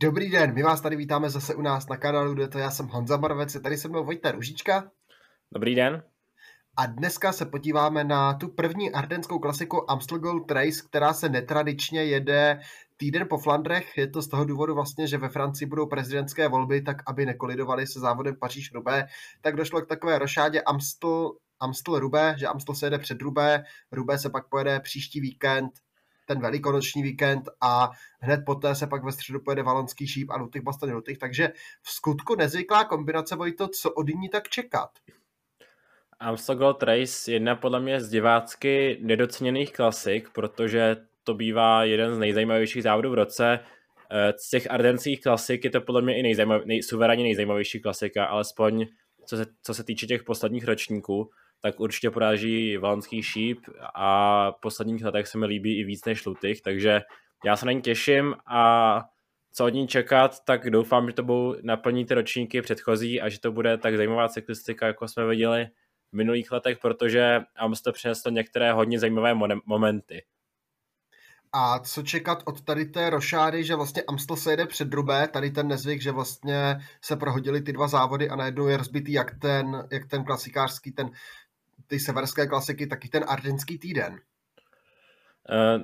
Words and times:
Dobrý 0.00 0.30
den, 0.30 0.54
my 0.54 0.62
vás 0.62 0.80
tady 0.80 0.96
vítáme 0.96 1.30
zase 1.30 1.54
u 1.54 1.62
nás 1.62 1.88
na 1.88 1.96
kanálu, 1.96 2.34
kde 2.34 2.48
to 2.48 2.58
já 2.58 2.70
jsem 2.70 2.86
Honza 2.86 3.18
Barvec, 3.18 3.54
je 3.54 3.60
tady 3.60 3.76
se 3.76 3.88
mnou 3.88 4.04
Vojta 4.04 4.30
Ružička. 4.30 4.90
Dobrý 5.52 5.74
den. 5.74 6.02
A 6.76 6.86
dneska 6.86 7.32
se 7.32 7.46
podíváme 7.46 8.04
na 8.04 8.34
tu 8.34 8.48
první 8.48 8.92
ardenskou 8.92 9.38
klasiku 9.38 9.90
Amstel 9.90 10.18
Gold 10.18 10.50
Race, 10.50 10.82
která 10.88 11.12
se 11.12 11.28
netradičně 11.28 12.04
jede 12.04 12.60
týden 12.96 13.26
po 13.28 13.38
Flandrech. 13.38 13.96
Je 13.96 14.08
to 14.08 14.22
z 14.22 14.28
toho 14.28 14.44
důvodu 14.44 14.74
vlastně, 14.74 15.06
že 15.06 15.18
ve 15.18 15.28
Francii 15.28 15.68
budou 15.68 15.86
prezidentské 15.86 16.48
volby, 16.48 16.82
tak 16.82 16.96
aby 17.06 17.26
nekolidovali 17.26 17.86
se 17.86 18.00
závodem 18.00 18.36
paříž 18.36 18.72
rubé 18.74 19.06
tak 19.40 19.56
došlo 19.56 19.80
k 19.80 19.88
takové 19.88 20.18
rošádě 20.18 20.62
Amstel, 20.62 21.32
Amstel 21.60 21.98
Rubé, 21.98 22.34
že 22.38 22.46
Amstel 22.46 22.74
se 22.74 22.86
jede 22.86 22.98
před 22.98 23.22
Rubé, 23.22 23.64
Rubé 23.92 24.18
se 24.18 24.30
pak 24.30 24.48
pojede 24.48 24.80
příští 24.80 25.20
víkend 25.20 25.70
ten 26.28 26.40
velikonoční 26.40 27.02
víkend 27.02 27.48
a 27.60 27.90
hned 28.20 28.40
poté 28.46 28.74
se 28.74 28.86
pak 28.86 29.04
ve 29.04 29.12
středu 29.12 29.40
pojede 29.40 29.62
Valonský 29.62 30.06
šíp 30.06 30.30
a 30.30 30.36
Lutych 30.36 30.62
Bastony 30.62 30.92
Lutych, 30.92 31.18
takže 31.18 31.52
v 31.82 31.90
skutku 31.90 32.34
nezvyklá 32.34 32.84
kombinace 32.84 33.36
Vojto, 33.36 33.68
co 33.68 33.90
od 33.90 34.08
ní 34.08 34.28
tak 34.28 34.48
čekat? 34.48 34.90
Amstel 36.20 36.56
Gold 36.56 36.82
Race 36.82 37.32
jedna 37.32 37.56
podle 37.56 37.80
mě 37.80 38.00
z 38.00 38.08
divácky 38.08 38.98
nedoceněných 39.02 39.72
klasik, 39.72 40.30
protože 40.34 40.96
to 41.24 41.34
bývá 41.34 41.84
jeden 41.84 42.14
z 42.14 42.18
nejzajímavějších 42.18 42.82
závodů 42.82 43.10
v 43.10 43.14
roce. 43.14 43.60
Eh, 44.10 44.32
z 44.36 44.50
těch 44.50 44.70
ardenských 44.70 45.20
klasik 45.20 45.64
je 45.64 45.70
to 45.70 45.80
podle 45.80 46.02
mě 46.02 46.18
i 46.18 46.22
nejzajímav, 46.22 46.62
nej, 46.64 46.82
suverénně 46.82 47.22
nejzajímavější 47.22 47.80
klasika, 47.80 48.24
alespoň 48.24 48.86
co 49.26 49.36
se, 49.36 49.46
co 49.62 49.74
se 49.74 49.84
týče 49.84 50.06
těch 50.06 50.24
posledních 50.24 50.64
ročníků 50.64 51.30
tak 51.60 51.80
určitě 51.80 52.10
poráží 52.10 52.76
Valonský 52.76 53.22
šíp 53.22 53.58
a 53.94 54.50
v 54.50 54.60
posledních 54.60 55.04
letech 55.04 55.26
se 55.26 55.38
mi 55.38 55.46
líbí 55.46 55.78
i 55.78 55.84
víc 55.84 56.04
než 56.04 56.26
Lutych, 56.26 56.60
takže 56.62 57.00
já 57.44 57.56
se 57.56 57.66
na 57.66 57.72
ní 57.72 57.82
těším 57.82 58.34
a 58.46 59.02
co 59.52 59.64
od 59.64 59.68
ní 59.68 59.88
čekat, 59.88 60.44
tak 60.44 60.70
doufám, 60.70 61.06
že 61.06 61.12
to 61.12 61.22
budou 61.22 61.56
naplní 61.62 62.04
ty 62.04 62.14
ročníky 62.14 62.62
předchozí 62.62 63.20
a 63.20 63.28
že 63.28 63.40
to 63.40 63.52
bude 63.52 63.78
tak 63.78 63.96
zajímavá 63.96 64.28
cyklistika, 64.28 64.86
jako 64.86 65.08
jsme 65.08 65.26
viděli 65.26 65.66
v 66.12 66.16
minulých 66.16 66.52
letech, 66.52 66.78
protože 66.78 67.40
Amstel 67.56 67.92
přinesl 67.92 68.30
některé 68.30 68.72
hodně 68.72 68.98
zajímavé 68.98 69.34
momenty. 69.66 70.22
A 71.52 71.78
co 71.78 72.02
čekat 72.02 72.42
od 72.46 72.64
tady 72.64 72.84
té 72.84 73.10
rošády, 73.10 73.64
že 73.64 73.76
vlastně 73.76 74.02
Amstel 74.08 74.36
se 74.36 74.50
jede 74.50 74.66
před 74.66 74.88
Drubé, 74.88 75.28
tady 75.28 75.50
ten 75.50 75.68
nezvyk, 75.68 76.02
že 76.02 76.12
vlastně 76.12 76.76
se 77.04 77.16
prohodili 77.16 77.62
ty 77.62 77.72
dva 77.72 77.88
závody 77.88 78.28
a 78.28 78.36
najednou 78.36 78.66
je 78.66 78.76
rozbitý 78.76 79.12
jak 79.12 79.38
ten, 79.38 79.88
jak 79.92 80.06
ten 80.06 80.24
klasikářský, 80.24 80.92
ten 80.92 81.10
ty 81.88 82.00
severské 82.00 82.46
klasiky, 82.46 82.86
taky 82.86 83.08
ten 83.08 83.24
ardenský 83.28 83.78
týden. 83.78 84.20
Eh, 85.50 85.78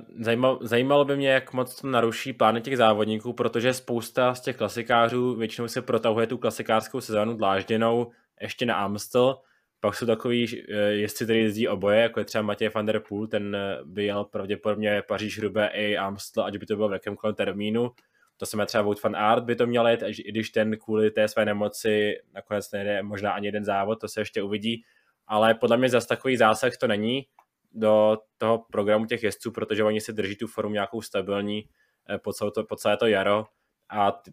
zajímalo, 0.61 1.05
by 1.05 1.17
mě, 1.17 1.29
jak 1.29 1.53
moc 1.53 1.81
to 1.81 1.87
naruší 1.87 2.33
plány 2.33 2.61
těch 2.61 2.77
závodníků, 2.77 3.33
protože 3.33 3.73
spousta 3.73 4.35
z 4.35 4.41
těch 4.41 4.57
klasikářů 4.57 5.35
většinou 5.35 5.67
se 5.67 5.81
protahuje 5.81 6.27
tu 6.27 6.37
klasikářskou 6.37 7.01
sezónu 7.01 7.37
dlážděnou 7.37 8.11
ještě 8.41 8.65
na 8.65 8.75
Amstel, 8.75 9.37
pak 9.79 9.95
jsou 9.95 10.05
takový 10.05 10.63
eh, 10.69 10.75
jezdci, 10.75 11.23
který 11.23 11.39
jezdí 11.39 11.67
oboje, 11.67 12.01
jako 12.01 12.19
je 12.19 12.25
třeba 12.25 12.41
Matěj 12.41 12.69
van 12.69 12.85
der 12.85 12.99
Poel, 12.99 13.27
ten 13.27 13.55
eh, 13.55 13.77
by 13.85 14.05
jel 14.05 14.23
pravděpodobně 14.23 15.01
Paříž 15.07 15.39
Hrubé 15.39 15.67
i 15.67 15.97
Amstel, 15.97 16.43
ať 16.43 16.57
by 16.57 16.65
to 16.65 16.75
bylo 16.75 16.89
v 16.89 16.93
jakémkoliv 16.93 17.35
termínu. 17.35 17.91
To 18.37 18.45
se 18.45 18.65
třeba 18.65 18.81
Wout 18.81 19.03
van 19.03 19.15
Aert 19.15 19.43
by 19.43 19.55
to 19.55 19.67
měl 19.67 19.87
jet, 19.87 20.03
i 20.03 20.31
když 20.31 20.49
ten 20.49 20.77
kvůli 20.77 21.11
té 21.11 21.27
své 21.27 21.45
nemoci 21.45 22.15
nakonec 22.33 22.71
nejde 22.71 23.03
možná 23.03 23.31
ani 23.31 23.47
jeden 23.47 23.65
závod, 23.65 24.01
to 24.01 24.07
se 24.07 24.21
ještě 24.21 24.43
uvidí 24.43 24.83
ale 25.27 25.53
podle 25.53 25.77
mě 25.77 25.89
zase 25.89 26.07
takový 26.07 26.37
zásah 26.37 26.77
to 26.77 26.87
není 26.87 27.27
do 27.71 28.17
toho 28.37 28.65
programu 28.71 29.05
těch 29.05 29.23
jezdců, 29.23 29.51
protože 29.51 29.83
oni 29.83 30.01
si 30.01 30.13
drží 30.13 30.35
tu 30.35 30.47
formu 30.47 30.73
nějakou 30.73 31.01
stabilní 31.01 31.69
eh, 32.09 32.17
po, 32.17 32.33
celé 32.33 32.51
to, 32.51 32.63
po 32.63 32.75
celé 32.75 32.97
to 32.97 33.07
jaro 33.07 33.45
a 33.89 34.11
ty, 34.11 34.31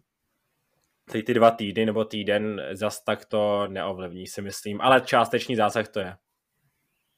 ty, 1.11 1.23
ty 1.23 1.33
dva 1.33 1.51
týdny 1.51 1.85
nebo 1.85 2.05
týden 2.05 2.61
zas 2.71 3.03
tak 3.03 3.25
to 3.25 3.67
neovlivní, 3.67 4.27
si 4.27 4.41
myslím, 4.41 4.81
ale 4.81 5.01
částečný 5.01 5.55
zásah 5.55 5.87
to 5.87 5.99
je. 5.99 6.15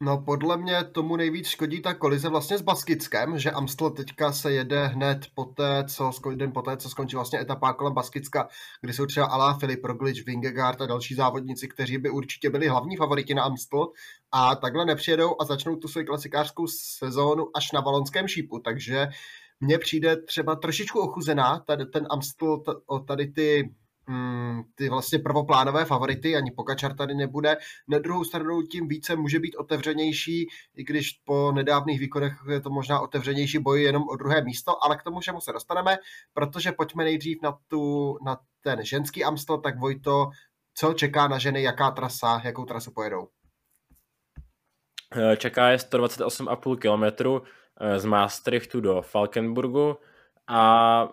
No 0.01 0.21
podle 0.21 0.57
mě 0.57 0.83
tomu 0.83 1.15
nejvíc 1.15 1.47
škodí 1.47 1.81
ta 1.81 1.93
kolize 1.93 2.29
vlastně 2.29 2.57
s 2.57 2.61
Baskickem, 2.61 3.39
že 3.39 3.51
Amstel 3.51 3.89
teďka 3.89 4.31
se 4.31 4.51
jede 4.51 4.87
hned 4.87 5.27
poté, 5.33 5.83
co, 5.87 6.11
den 6.35 6.51
poté, 6.51 6.77
co 6.77 6.89
skončí 6.89 7.15
vlastně 7.15 7.39
etapa 7.41 7.73
kolem 7.73 7.93
Baskicka, 7.93 8.47
kdy 8.81 8.93
jsou 8.93 9.05
třeba 9.05 9.25
Alá 9.25 9.53
Filip, 9.53 9.85
Roglič, 9.85 10.25
Vingegaard 10.25 10.81
a 10.81 10.85
další 10.85 11.15
závodníci, 11.15 11.67
kteří 11.67 11.97
by 11.97 12.09
určitě 12.09 12.49
byli 12.49 12.67
hlavní 12.67 12.97
favoriti 12.97 13.33
na 13.33 13.43
Amstel 13.43 13.87
a 14.31 14.55
takhle 14.55 14.85
nepřijedou 14.85 15.35
a 15.41 15.45
začnou 15.45 15.75
tu 15.75 15.87
svoji 15.87 16.05
klasikářskou 16.05 16.67
sezónu 16.67 17.49
až 17.55 17.71
na 17.71 17.81
valonském 17.81 18.27
šípu, 18.27 18.59
takže 18.59 19.07
mně 19.59 19.77
přijde 19.77 20.21
třeba 20.21 20.55
trošičku 20.55 20.99
ochuzená 20.99 21.59
tady 21.59 21.85
ten 21.85 22.07
Amstel, 22.09 22.63
tady 23.07 23.27
ty 23.27 23.75
mm, 24.07 24.63
ty 24.75 24.89
vlastně 24.89 25.19
prvoplánové 25.19 25.85
favority, 25.85 26.35
ani 26.35 26.51
Pokačar 26.51 26.95
tady 26.95 27.15
nebude. 27.15 27.57
Na 27.87 27.99
druhou 27.99 28.23
stranu 28.23 28.61
tím 28.61 28.87
více 28.87 29.15
může 29.15 29.39
být 29.39 29.55
otevřenější, 29.55 30.47
i 30.75 30.83
když 30.83 31.11
po 31.25 31.51
nedávných 31.51 31.99
výkonech 31.99 32.33
je 32.51 32.61
to 32.61 32.69
možná 32.69 32.99
otevřenější 32.99 33.59
boj 33.59 33.83
jenom 33.83 34.03
o 34.09 34.15
druhé 34.15 34.41
místo, 34.41 34.83
ale 34.83 34.97
k 34.97 35.03
tomu 35.03 35.19
všemu 35.19 35.41
se 35.41 35.51
dostaneme, 35.51 35.97
protože 36.33 36.71
pojďme 36.71 37.03
nejdřív 37.03 37.41
na, 37.41 37.57
tu, 37.67 38.17
na 38.25 38.37
ten 38.61 38.85
ženský 38.85 39.23
Amstel, 39.23 39.57
tak 39.57 39.79
Vojto, 39.79 40.29
co 40.73 40.93
čeká 40.93 41.27
na 41.27 41.37
ženy, 41.37 41.63
jaká 41.63 41.91
trasa, 41.91 42.41
jakou 42.43 42.65
trasu 42.65 42.91
pojedou? 42.91 43.27
Eh, 45.15 45.37
čeká 45.37 45.69
je 45.69 45.77
128,5 45.77 46.77
km 46.77 47.43
eh, 47.79 47.99
z 47.99 48.05
Maastrichtu 48.05 48.81
do 48.81 49.01
Falkenburgu 49.01 49.97
a 50.47 51.07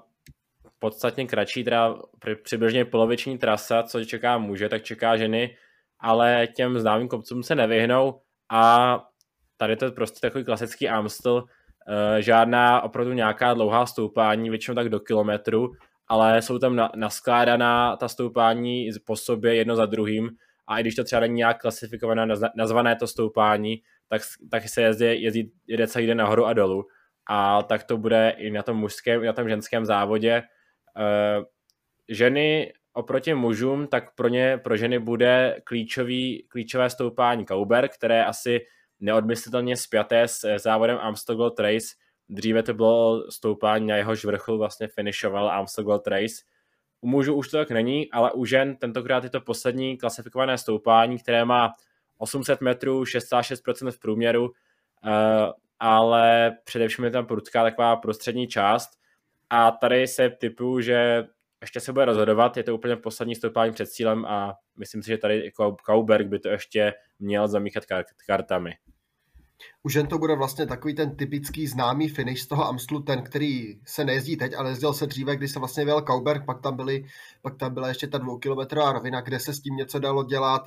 podstatně 0.83 1.27
kratší, 1.27 1.65
teda 1.65 1.95
přibližně 2.43 2.85
poloviční 2.85 3.39
trasa, 3.39 3.83
co 3.83 4.05
čeká 4.05 4.39
muže, 4.39 4.69
tak 4.69 4.83
čeká 4.83 5.17
ženy, 5.17 5.57
ale 6.01 6.49
těm 6.57 6.79
známým 6.79 7.09
kopcům 7.09 7.43
se 7.43 7.55
nevyhnou 7.55 8.21
a 8.51 8.99
tady 9.57 9.77
to 9.77 9.85
je 9.85 9.91
prostě 9.91 10.21
takový 10.21 10.45
klasický 10.45 10.89
Amstel, 10.89 11.45
eh, 11.89 12.23
žádná 12.23 12.81
opravdu 12.81 13.13
nějaká 13.13 13.55
dlouhá 13.55 13.87
stoupání, 13.87 14.51
většinou 14.51 14.75
tak 14.75 14.89
do 14.89 15.01
kilometru, 15.01 15.71
ale 16.09 16.43
jsou 16.43 16.59
tam 16.59 16.91
naskládaná 16.97 17.97
ta 17.97 18.09
stoupání 18.09 18.91
po 19.07 19.17
sobě 19.17 19.55
jedno 19.55 19.77
za 19.77 19.87
druhým 19.87 20.31
a 20.67 20.79
i 20.79 20.83
když 20.83 20.95
to 20.95 21.05
třeba 21.05 21.21
není 21.21 21.35
nějak 21.35 21.61
klasifikované, 21.61 22.27
nazvané 22.57 22.97
to 22.97 23.07
stoupání, 23.07 23.83
tak, 24.09 24.23
tak 24.51 24.69
se 24.69 24.83
jezdí, 24.83 25.23
jezdí, 25.23 25.53
jede 25.67 25.87
celý 25.87 26.07
den 26.07 26.19
nahoru 26.19 26.47
a 26.47 26.53
dolů. 26.53 26.85
A 27.31 27.63
tak 27.63 27.85
to 27.85 27.97
bude 27.97 28.35
i 28.39 28.51
na 28.51 28.63
tom 28.63 28.77
mužském, 28.77 29.23
i 29.23 29.27
na 29.27 29.33
tom 29.33 29.49
ženském 29.49 29.87
závodě. 29.87 30.43
Uh, 30.97 31.45
ženy 32.09 32.73
oproti 32.93 33.35
mužům, 33.35 33.87
tak 33.87 34.15
pro 34.15 34.29
ně, 34.29 34.59
pro 34.59 34.77
ženy 34.77 34.99
bude 34.99 35.61
klíčový, 35.65 36.47
klíčové 36.49 36.91
stoupání 36.91 37.45
Kauber, 37.45 37.89
které 37.89 38.17
je 38.17 38.25
asi 38.25 38.61
neodmyslitelně 39.01 39.77
spjaté 39.77 40.29
s 40.29 40.59
závodem 40.59 40.99
Amstel 41.01 41.37
Gold 41.37 41.61
Race. 41.61 41.87
Dříve 42.29 42.63
to 42.63 42.75
bylo 42.75 43.31
stoupání, 43.31 43.87
na 43.87 43.97
jehož 43.97 44.25
vrchol 44.25 44.59
vlastně 44.59 44.89
finišoval 44.89 45.51
Amstel 45.51 45.85
Gold 45.85 46.07
Race. 46.07 46.35
U 47.01 47.09
mužů 47.09 47.35
už 47.35 47.49
to 47.49 47.57
tak 47.57 47.71
není, 47.71 48.11
ale 48.11 48.33
u 48.33 48.45
žen 48.45 48.77
tentokrát 48.77 49.25
je 49.25 49.31
to 49.31 49.41
poslední 49.41 49.99
klasifikované 49.99 50.59
stoupání, 50.59 51.19
které 51.19 51.45
má 51.45 51.71
800 52.19 52.61
metrů, 52.61 53.03
66% 53.03 53.91
v 53.91 53.99
průměru, 53.99 54.43
uh, 54.45 54.51
ale 55.79 56.57
především 56.65 57.05
je 57.05 57.11
tam 57.11 57.27
prudká 57.27 57.63
taková 57.63 57.97
prostřední 57.97 58.47
část, 58.47 59.02
a 59.53 59.71
tady 59.71 60.09
se 60.09 60.31
typu, 60.31 60.81
že 60.81 61.25
ještě 61.63 61.81
se 61.81 61.93
bude 61.93 62.05
rozhodovat, 62.05 62.57
je 62.57 62.63
to 62.63 62.75
úplně 62.75 62.97
poslední 62.97 63.35
stoupání 63.35 63.73
před 63.73 63.87
cílem 63.87 64.25
a 64.25 64.55
myslím 64.79 65.03
si, 65.03 65.09
že 65.09 65.19
tady 65.19 65.45
jako 65.45 65.77
Kauberg 65.87 66.27
by 66.27 66.39
to 66.39 66.49
ještě 66.49 66.93
měl 67.19 67.49
zamíchat 67.49 67.85
kartami. 68.27 68.73
U 69.83 69.89
žen 69.89 70.07
to 70.07 70.19
bude 70.19 70.37
vlastně 70.37 70.67
takový 70.67 70.95
ten 70.95 71.17
typický 71.17 71.67
známý 71.67 72.09
finish 72.09 72.43
z 72.43 72.47
toho 72.47 72.67
Amstlu, 72.67 73.03
ten, 73.03 73.23
který 73.23 73.81
se 73.87 74.05
nejezdí 74.05 74.37
teď, 74.37 74.55
ale 74.55 74.71
jezdil 74.71 74.93
se 74.93 75.07
dříve, 75.07 75.37
kdy 75.37 75.49
se 75.49 75.59
vlastně 75.59 75.85
vyjel 75.85 76.03
Kauberg, 76.03 76.47
pak 76.47 76.61
tam, 76.61 76.77
byly, 76.77 77.05
pak 77.43 77.57
tam 77.57 77.75
byla 77.75 77.89
ještě 77.89 78.07
ta 78.07 78.19
dvoukilometrová 78.19 78.93
rovina, 78.93 79.21
kde 79.21 79.41
se 79.41 79.53
s 79.53 79.61
tím 79.61 79.77
něco 79.77 79.99
dalo 79.99 80.25
dělat 80.25 80.63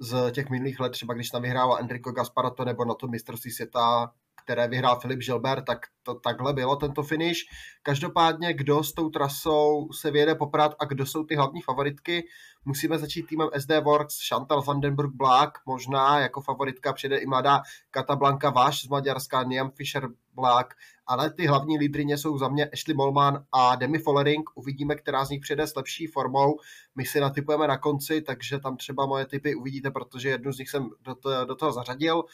z 0.00 0.30
těch 0.30 0.50
minulých 0.50 0.80
let, 0.80 0.90
třeba 0.90 1.14
když 1.14 1.30
tam 1.30 1.42
vyhrával 1.42 1.78
Enrico 1.80 2.12
Gasparato 2.12 2.64
nebo 2.64 2.84
na 2.84 2.94
to 2.94 3.08
mistrovství 3.08 3.50
světa 3.50 4.12
které 4.46 4.68
vyhrál 4.68 5.00
Filip 5.00 5.22
Žilber, 5.22 5.64
tak 5.64 5.78
to 6.02 6.14
takhle 6.14 6.52
bylo 6.52 6.76
tento 6.76 7.02
finish. 7.02 7.38
Každopádně, 7.82 8.54
kdo 8.54 8.82
s 8.82 8.92
tou 8.92 9.10
trasou 9.10 9.88
se 9.92 10.10
vyjede 10.10 10.34
poprat 10.34 10.74
a 10.78 10.84
kdo 10.84 11.06
jsou 11.06 11.24
ty 11.24 11.36
hlavní 11.36 11.62
favoritky, 11.62 12.24
musíme 12.64 12.98
začít 12.98 13.26
týmem 13.26 13.48
SD 13.58 13.70
Works, 13.84 14.28
Chantal 14.28 14.62
Vandenburg 14.62 15.14
Black, 15.14 15.58
možná 15.66 16.20
jako 16.20 16.40
favoritka 16.40 16.92
přijde 16.92 17.16
i 17.16 17.26
mladá 17.26 17.62
Katablanka 17.90 18.50
Váš 18.50 18.82
z 18.82 18.88
Maďarska, 18.88 19.42
Niam 19.42 19.70
Fischer 19.70 20.08
Black, 20.34 20.74
ale 21.06 21.30
ty 21.30 21.46
hlavní 21.46 21.78
lídrině 21.78 22.18
jsou 22.18 22.38
za 22.38 22.48
mě 22.48 22.66
Ashley 22.66 22.96
Molman 22.96 23.44
a 23.52 23.76
Demi 23.76 23.98
Follering. 23.98 24.50
Uvidíme, 24.54 24.94
která 24.94 25.24
z 25.24 25.30
nich 25.30 25.40
přijde 25.40 25.66
s 25.66 25.76
lepší 25.76 26.06
formou. 26.06 26.56
My 26.96 27.06
si 27.06 27.20
natypujeme 27.20 27.68
na 27.68 27.78
konci, 27.78 28.22
takže 28.22 28.58
tam 28.58 28.76
třeba 28.76 29.06
moje 29.06 29.26
typy 29.26 29.54
uvidíte, 29.54 29.90
protože 29.90 30.28
jednu 30.28 30.52
z 30.52 30.58
nich 30.58 30.70
jsem 30.70 30.90
do, 31.00 31.14
to, 31.14 31.44
do 31.44 31.54
toho 31.54 31.72
zařadil 31.72 32.24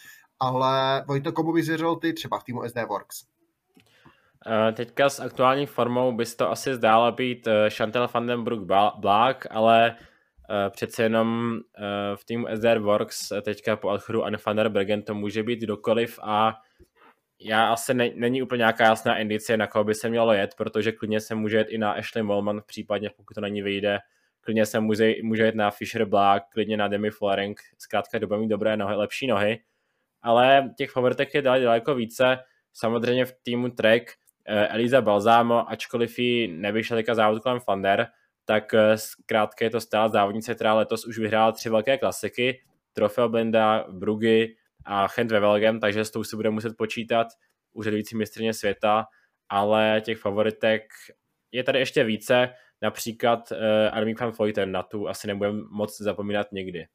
ale 0.43 1.05
Vojto, 1.07 1.33
komu 1.33 1.53
bys 1.53 1.69
věřil 1.69 1.97
ty 1.97 2.13
třeba 2.13 2.39
v 2.39 2.45
týmu 2.45 2.69
SD 2.69 2.77
Works? 2.89 3.25
Teďka 4.73 5.09
s 5.09 5.21
aktuální 5.21 5.67
formou 5.67 6.13
by 6.13 6.27
se 6.27 6.37
to 6.37 6.51
asi 6.51 6.75
zdálo 6.75 7.13
být 7.13 7.49
Chantal 7.69 8.09
Vandenbroek 8.15 8.61
Black, 8.99 9.47
ale 9.51 9.97
přece 10.71 11.03
jenom 11.03 11.59
v 12.15 12.25
týmu 12.25 12.47
SDR 12.55 12.79
Works 12.79 13.33
teďka 13.43 13.77
po 13.77 13.89
odchodu 13.89 14.25
Anne 14.25 14.39
van 14.47 14.57
der 14.57 14.69
Bergen 14.69 15.03
to 15.03 15.15
může 15.15 15.43
být 15.43 15.61
kdokoliv 15.61 16.19
a 16.23 16.55
já 17.41 17.73
asi 17.73 17.95
ne, 17.95 18.11
není 18.15 18.43
úplně 18.43 18.59
nějaká 18.59 18.85
jasná 18.85 19.19
indicie, 19.19 19.57
na 19.57 19.67
koho 19.67 19.85
by 19.85 19.95
se 19.95 20.09
mělo 20.09 20.33
jet, 20.33 20.55
protože 20.57 20.93
klidně 20.93 21.21
se 21.21 21.35
může 21.35 21.57
jet 21.57 21.69
i 21.71 21.79
na 21.79 21.93
Ashley 21.93 22.23
Molman, 22.23 22.63
případně 22.67 23.11
pokud 23.17 23.35
to 23.35 23.41
na 23.41 23.49
ní 23.49 23.63
vyjde, 23.63 23.99
klidně 24.41 24.67
se 24.67 24.81
může, 24.81 25.13
může 25.23 25.43
jet 25.43 25.55
na 25.55 25.71
Fisher 25.71 26.05
Black, 26.05 26.45
klidně 26.53 26.77
na 26.77 26.89
Demi 26.89 27.11
Flaring, 27.11 27.61
zkrátka 27.79 28.19
doba 28.19 28.37
mít 28.37 28.49
dobré 28.49 28.77
nohy, 28.77 28.95
lepší 28.95 29.27
nohy, 29.27 29.59
ale 30.23 30.71
těch 30.79 30.91
favoritek 30.91 31.35
je 31.35 31.43
daleko 31.43 31.95
více, 31.95 32.39
samozřejmě 32.73 33.25
v 33.25 33.33
týmu 33.43 33.69
Trek 33.69 34.13
eh, 34.47 34.69
Eliza 34.69 35.01
Balzamo, 35.01 35.71
ačkoliv 35.71 36.19
ji 36.19 36.49
nevyšel 36.49 36.97
teďka 36.97 37.15
závod 37.15 37.43
kolem 37.43 37.61
Fander, 37.61 38.07
tak 38.45 38.75
eh, 38.75 38.99
zkrátka 38.99 39.65
je 39.65 39.71
to 39.71 39.81
stále 39.81 40.09
závodnice, 40.09 40.55
která 40.55 40.75
letos 40.75 41.07
už 41.07 41.19
vyhrála 41.19 41.53
tři 41.53 41.69
velké 41.69 41.99
klasiky, 41.99 42.63
Trofeo 42.93 43.29
Blenda, 43.29 43.87
Brugy, 43.91 44.57
a 44.85 45.09
Chent 45.09 45.31
ve 45.31 45.41
Velgem, 45.41 45.81
takže 45.81 46.05
s 46.05 46.11
tou 46.11 46.25
si 46.25 46.37
bude 46.37 46.51
muset 46.51 46.77
počítat 46.77 47.27
úřadující 47.73 48.17
mistrně 48.17 48.55
světa, 48.55 49.07
ale 49.49 50.03
těch 50.05 50.19
favoritek 50.19 50.83
je 51.53 51.65
tady 51.65 51.79
ještě 51.79 52.05
více, 52.05 52.49
například 52.83 53.53
uh, 53.53 53.59
Armin 53.93 54.17
van 54.21 54.31
Vleuten, 54.31 54.73
na 54.73 54.83
tu 54.83 55.09
asi 55.09 55.27
nebudeme 55.27 55.61
moc 55.71 56.01
zapomínat 56.01 56.53
nikdy. 56.53 56.87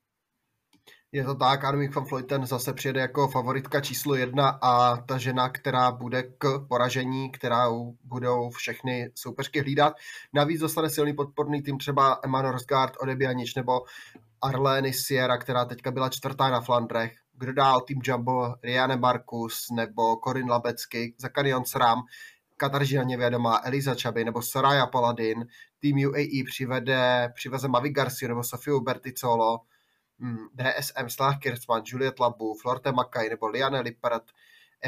Je 1.11 1.23
to 1.23 1.35
tak, 1.35 1.63
Armin 1.63 1.91
van 1.91 2.03
Vleuten 2.03 2.45
zase 2.45 2.73
přijede 2.73 3.01
jako 3.01 3.27
favoritka 3.27 3.81
číslo 3.81 4.15
jedna 4.15 4.49
a 4.61 4.97
ta 4.97 5.17
žena, 5.17 5.49
která 5.49 5.91
bude 5.91 6.23
k 6.23 6.65
poražení, 6.69 7.31
která 7.31 7.69
budou 8.03 8.49
všechny 8.49 9.11
soupeřky 9.15 9.59
hlídat. 9.59 9.93
Navíc 10.33 10.61
dostane 10.61 10.89
silný 10.89 11.13
podporný 11.13 11.61
tým 11.61 11.77
třeba 11.77 12.19
Emmanuel 12.23 12.51
Rosgaard, 12.51 12.93
Odebianič 12.99 13.55
nebo 13.55 13.81
Arlene 14.41 14.93
Sierra, 14.93 15.37
která 15.37 15.65
teďka 15.65 15.91
byla 15.91 16.09
čtvrtá 16.09 16.49
na 16.49 16.61
Flandrech. 16.61 17.13
Kdo 17.33 17.53
dál, 17.53 17.81
Team 17.81 17.99
Jumbo, 18.03 18.55
Riane 18.63 18.97
Markus 18.97 19.67
nebo 19.75 20.15
Corin 20.23 20.49
Labecky, 20.49 21.15
Zakarion 21.17 21.65
Sram, 21.65 21.99
Kataržina 22.57 23.03
Nevědomá, 23.03 23.61
Eliza 23.63 23.95
Čaby 23.95 24.25
nebo 24.25 24.41
Soraya 24.41 24.87
Paladin, 24.87 25.45
Team 25.79 25.97
UAE 26.07 26.43
přivede, 26.45 27.31
přiveze 27.35 27.67
Mavi 27.67 27.89
Garcia 27.89 28.29
nebo 28.29 28.43
Sofiu 28.43 28.79
Berticolo, 28.79 29.59
DSM 30.55 31.09
Slah 31.09 31.39
Kirchmann, 31.39 31.83
Juliet 31.85 32.19
Labu, 32.19 32.53
Florte 32.61 32.91
Makaj 32.91 33.29
nebo 33.29 33.47
Liane 33.47 33.79
Lippert, 33.79 34.23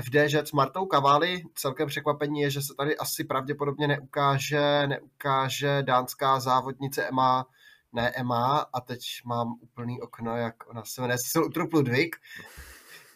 FDŽ 0.02 0.34
s 0.34 0.52
Martou 0.52 0.86
Kavali. 0.86 1.44
Celkem 1.56 1.88
překvapení 1.88 2.42
je, 2.42 2.50
že 2.50 2.62
se 2.62 2.74
tady 2.78 2.98
asi 2.98 3.24
pravděpodobně 3.24 3.88
neukáže, 3.88 4.88
neukáže 4.88 5.84
dánská 5.84 6.40
závodnice 6.40 7.08
Emma 7.08 7.46
ne 7.94 8.12
Emma 8.16 8.66
a 8.74 8.82
teď 8.82 9.02
mám 9.26 9.56
úplný 9.62 10.02
okno, 10.02 10.38
jak 10.38 10.70
ona 10.70 10.84
se 10.86 11.02
jmenuje 11.02 11.18
Cecil 11.18 11.46
Utrup 11.46 11.74
Ludvík. 11.74 12.16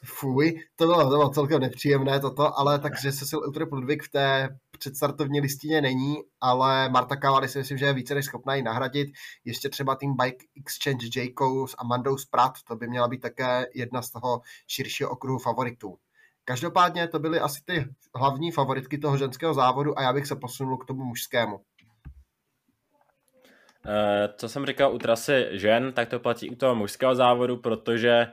Fuj, 0.05 0.59
to 0.75 0.85
bylo, 0.85 1.03
to 1.03 1.09
bylo 1.09 1.29
celkem 1.29 1.61
nepříjemné 1.61 2.19
toto, 2.19 2.59
ale 2.59 2.79
takže 2.79 3.11
Cecil 3.11 3.39
Utrup 3.49 3.71
Ludvík 3.71 4.03
v 4.03 4.09
té 4.09 4.49
předstartovní 4.79 5.41
listině 5.41 5.81
není, 5.81 6.15
ale 6.41 6.89
Marta 6.89 7.15
Cavalli 7.15 7.47
si 7.47 7.57
myslím, 7.57 7.77
že 7.77 7.85
je 7.85 7.93
více 7.93 8.15
než 8.15 8.25
schopná 8.25 8.55
ji 8.55 8.61
nahradit. 8.61 9.09
Ještě 9.45 9.69
třeba 9.69 9.95
tým 9.95 10.15
Bike 10.21 10.45
Exchange 10.57 11.07
Jayco 11.15 11.67
s 11.67 11.75
Amandou 11.77 12.17
Sprat, 12.17 12.53
to 12.67 12.75
by 12.75 12.87
měla 12.87 13.07
být 13.07 13.21
také 13.21 13.65
jedna 13.75 14.01
z 14.01 14.11
toho 14.11 14.41
širšího 14.67 15.09
okruhu 15.09 15.39
favoritů. 15.39 15.97
Každopádně 16.45 17.07
to 17.07 17.19
byly 17.19 17.39
asi 17.39 17.61
ty 17.65 17.85
hlavní 18.15 18.51
favoritky 18.51 18.97
toho 18.97 19.17
ženského 19.17 19.53
závodu 19.53 19.99
a 19.99 20.01
já 20.01 20.13
bych 20.13 20.27
se 20.27 20.35
posunul 20.35 20.77
k 20.77 20.85
tomu 20.85 21.03
mužskému. 21.03 21.59
Eh, 23.85 24.29
co 24.37 24.49
jsem 24.49 24.65
říkal 24.65 24.93
u 24.93 24.97
trasy 24.97 25.47
žen, 25.51 25.93
tak 25.93 26.09
to 26.09 26.19
platí 26.19 26.49
u 26.49 26.55
toho 26.55 26.75
mužského 26.75 27.15
závodu, 27.15 27.57
protože 27.57 28.27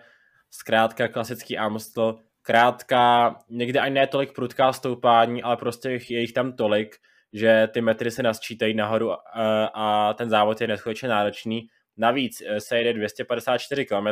zkrátka 0.50 1.08
klasický 1.08 1.58
Amstel, 1.58 2.18
krátká, 2.42 3.38
někdy 3.50 3.78
ani 3.78 3.94
ne 3.94 4.06
tolik 4.06 4.32
prudká 4.32 4.72
stoupání, 4.72 5.42
ale 5.42 5.56
prostě 5.56 5.90
je 6.08 6.20
jich 6.20 6.32
tam 6.32 6.52
tolik, 6.52 6.96
že 7.32 7.68
ty 7.72 7.80
metry 7.80 8.10
se 8.10 8.22
nasčítají 8.22 8.74
nahoru 8.74 9.12
a, 9.12 9.22
eh, 9.36 9.68
a 9.74 10.14
ten 10.14 10.30
závod 10.30 10.60
je 10.60 10.66
neskutečně 10.66 11.08
náročný. 11.08 11.66
Navíc 11.96 12.42
eh, 12.46 12.60
se 12.60 12.78
jede 12.78 12.92
254 12.92 13.86
km, 13.86 14.08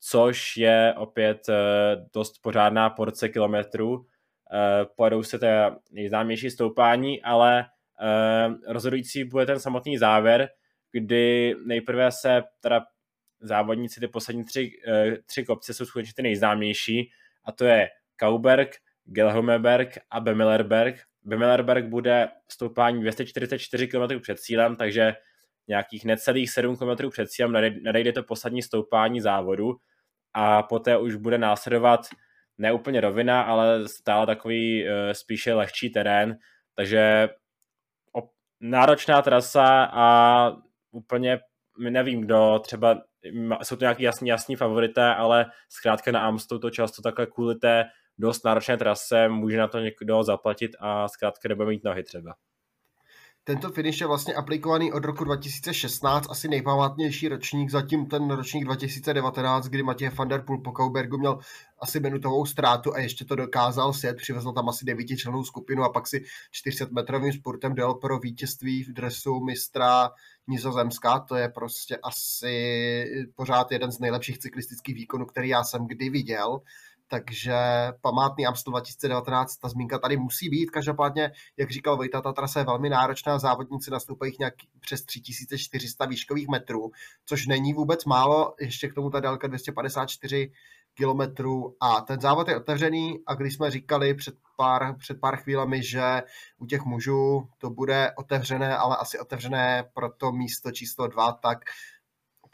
což 0.00 0.56
je 0.56 0.94
opět 0.96 1.46
dost 2.14 2.42
pořádná 2.42 2.90
porce 2.90 3.28
kilometrů. 3.28 4.06
Pojedou 4.96 5.22
se 5.22 5.38
to 5.38 5.46
nejznámější 5.90 6.50
stoupání, 6.50 7.22
ale 7.22 7.66
rozhodující 8.68 9.24
bude 9.24 9.46
ten 9.46 9.60
samotný 9.60 9.98
závěr, 9.98 10.48
kdy 10.92 11.54
nejprve 11.66 12.12
se 12.12 12.42
teda 12.60 12.86
závodníci, 13.46 14.00
ty 14.00 14.08
poslední 14.08 14.44
tři, 14.44 14.70
uh, 14.88 15.14
tři 15.26 15.44
kopce 15.44 15.74
jsou 15.74 15.84
skutečně 15.84 16.12
ty 16.16 16.22
nejznámější 16.22 17.10
a 17.44 17.52
to 17.52 17.64
je 17.64 17.88
Kauberg, 18.16 18.76
Gelhomeberg 19.04 19.98
a 20.10 20.20
Bemillerberg. 20.20 20.96
Bemillerberg 21.22 21.84
bude 21.84 22.28
stoupání 22.48 23.00
244 23.00 23.88
km 23.88 24.20
před 24.20 24.38
cílem, 24.38 24.76
takže 24.76 25.14
nějakých 25.68 26.04
necelých 26.04 26.50
7 26.50 26.76
km 26.76 27.10
před 27.10 27.30
cílem 27.30 27.52
nadejde 27.82 28.12
to 28.12 28.22
poslední 28.22 28.62
stoupání 28.62 29.20
závodu 29.20 29.76
a 30.34 30.62
poté 30.62 30.98
už 30.98 31.14
bude 31.14 31.38
následovat 31.38 32.00
neúplně 32.58 33.00
rovina, 33.00 33.42
ale 33.42 33.88
stále 33.88 34.26
takový 34.26 34.84
uh, 34.84 34.90
spíše 35.12 35.54
lehčí 35.54 35.90
terén, 35.90 36.36
takže 36.74 37.28
náročná 38.60 39.22
trasa 39.22 39.84
a 39.92 40.06
úplně 40.90 41.40
nevím, 41.78 42.20
kdo 42.20 42.58
třeba, 42.58 43.02
jsou 43.62 43.76
to 43.76 43.84
nějaký 43.84 44.02
jasný, 44.02 44.28
jasný 44.28 44.56
favorité, 44.56 45.14
ale 45.14 45.46
zkrátka 45.68 46.12
na 46.12 46.20
Amstou 46.20 46.58
to 46.58 46.70
často 46.70 47.02
takhle 47.02 47.26
kvůli 47.26 47.54
té 47.54 47.84
dost 48.18 48.44
náročné 48.44 48.76
trase 48.76 49.28
může 49.28 49.58
na 49.58 49.68
to 49.68 49.78
někdo 49.78 50.22
zaplatit 50.22 50.70
a 50.80 51.08
zkrátka 51.08 51.48
nebude 51.48 51.68
mít 51.68 51.84
nohy 51.84 52.02
třeba. 52.02 52.34
Tento 53.46 53.70
finish 53.70 54.00
je 54.00 54.06
vlastně 54.06 54.34
aplikovaný 54.34 54.92
od 54.92 55.04
roku 55.04 55.24
2016, 55.24 56.30
asi 56.30 56.48
nejpamátnější 56.48 57.28
ročník, 57.28 57.70
zatím 57.70 58.06
ten 58.06 58.30
ročník 58.30 58.64
2019, 58.64 59.66
kdy 59.66 59.82
Matěj 59.82 60.08
van 60.08 60.28
der 60.28 60.42
Poel 60.42 60.58
po 60.58 60.72
Kaubergu 60.72 61.18
měl 61.18 61.38
asi 61.78 62.00
minutovou 62.00 62.46
ztrátu 62.46 62.94
a 62.94 62.98
ještě 62.98 63.24
to 63.24 63.36
dokázal 63.36 63.92
sjet, 63.92 64.16
přivezl 64.16 64.52
tam 64.52 64.68
asi 64.68 64.84
devítičlennou 64.84 65.44
skupinu 65.44 65.84
a 65.84 65.92
pak 65.92 66.06
si 66.06 66.24
400 66.50 66.86
metrovým 66.90 67.32
spurtem 67.32 67.74
dal 67.74 67.94
pro 67.94 68.18
vítězství 68.18 68.84
v 68.84 68.92
dresu 68.92 69.40
mistra 69.40 70.10
Nizozemska, 70.46 71.20
to 71.20 71.36
je 71.36 71.48
prostě 71.48 71.96
asi 71.96 73.06
pořád 73.34 73.72
jeden 73.72 73.92
z 73.92 73.98
nejlepších 73.98 74.38
cyklistických 74.38 74.94
výkonů, 74.94 75.26
který 75.26 75.48
já 75.48 75.64
jsem 75.64 75.86
kdy 75.86 76.10
viděl 76.10 76.60
takže 77.08 77.54
památný 78.00 78.46
Amstel 78.46 78.70
2019, 78.70 79.56
ta 79.56 79.68
zmínka 79.68 79.98
tady 79.98 80.16
musí 80.16 80.48
být. 80.48 80.70
Každopádně, 80.70 81.32
jak 81.56 81.70
říkal 81.70 81.96
Vojta, 81.96 82.20
ta 82.20 82.32
trasa 82.32 82.60
je 82.60 82.66
velmi 82.66 82.88
náročná, 82.88 83.38
závodníci 83.38 83.90
nastoupají 83.90 84.32
nějak 84.38 84.54
přes 84.80 85.04
3400 85.04 86.06
výškových 86.06 86.48
metrů, 86.48 86.90
což 87.26 87.46
není 87.46 87.72
vůbec 87.72 88.04
málo, 88.04 88.54
ještě 88.60 88.88
k 88.88 88.94
tomu 88.94 89.10
ta 89.10 89.20
délka 89.20 89.46
254 89.46 90.52
kilometrů 90.94 91.76
a 91.80 92.00
ten 92.00 92.20
závod 92.20 92.48
je 92.48 92.56
otevřený 92.56 93.18
a 93.26 93.34
když 93.34 93.54
jsme 93.54 93.70
říkali 93.70 94.14
před 94.14 94.34
pár, 94.56 94.96
před 94.98 95.20
pár 95.20 95.36
chvílemi, 95.36 95.82
že 95.82 96.22
u 96.58 96.66
těch 96.66 96.84
mužů 96.84 97.48
to 97.58 97.70
bude 97.70 98.12
otevřené, 98.18 98.76
ale 98.76 98.96
asi 98.96 99.18
otevřené 99.18 99.84
pro 99.94 100.10
to 100.10 100.32
místo 100.32 100.70
číslo 100.70 101.06
dva, 101.06 101.32
tak 101.32 101.58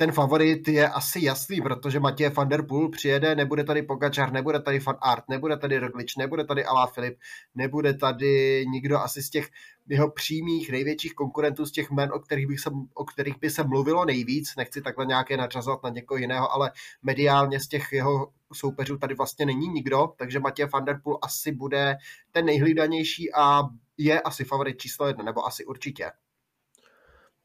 ten 0.01 0.13
favorit 0.13 0.69
je 0.69 0.89
asi 0.89 1.25
jasný, 1.25 1.61
protože 1.61 2.01
Matěj 2.01 2.31
van 2.31 2.49
der 2.49 2.67
Poel 2.67 2.89
přijede, 2.89 3.35
nebude 3.35 3.65
tady 3.65 3.83
Pogačar, 3.83 4.33
nebude 4.33 4.61
tady 4.61 4.79
Van 4.79 4.97
Art, 5.01 5.25
nebude 5.29 5.57
tady 5.57 5.79
Roglič, 5.79 6.17
nebude 6.17 6.45
tady 6.45 6.65
Alá 6.65 6.87
Filip, 6.87 7.19
nebude 7.55 7.95
tady 7.95 8.65
nikdo 8.69 8.99
asi 8.99 9.23
z 9.23 9.31
těch 9.31 9.49
jeho 9.89 10.11
přímých 10.11 10.71
největších 10.71 11.15
konkurentů, 11.15 11.67
z 11.67 11.73
těch 11.73 11.91
men, 11.91 12.13
o 12.13 12.19
kterých, 12.19 12.47
bych 12.47 12.61
se, 12.61 12.71
o 12.95 13.05
kterých 13.05 13.39
by 13.41 13.51
se 13.51 13.65
mluvilo 13.65 14.05
nejvíc, 14.05 14.57
nechci 14.57 14.83
takhle 14.83 15.07
nějaké 15.07 15.37
nadřazovat 15.37 15.83
na 15.83 15.91
někoho 15.91 16.19
jiného, 16.19 16.53
ale 16.53 16.73
mediálně 17.03 17.61
z 17.61 17.69
těch 17.69 17.93
jeho 17.93 18.33
soupeřů 18.53 18.99
tady 18.99 19.15
vlastně 19.15 19.47
není 19.47 19.69
nikdo, 19.69 20.13
takže 20.17 20.41
Matěj 20.41 20.67
van 20.73 20.85
der 20.85 21.01
Poel 21.05 21.19
asi 21.23 21.53
bude 21.53 21.97
ten 22.31 22.45
nejhlídanější 22.45 23.35
a 23.35 23.63
je 23.99 24.21
asi 24.21 24.45
favorit 24.45 24.79
číslo 24.79 25.07
jedna, 25.07 25.25
nebo 25.25 25.47
asi 25.47 25.65
určitě. 25.65 26.11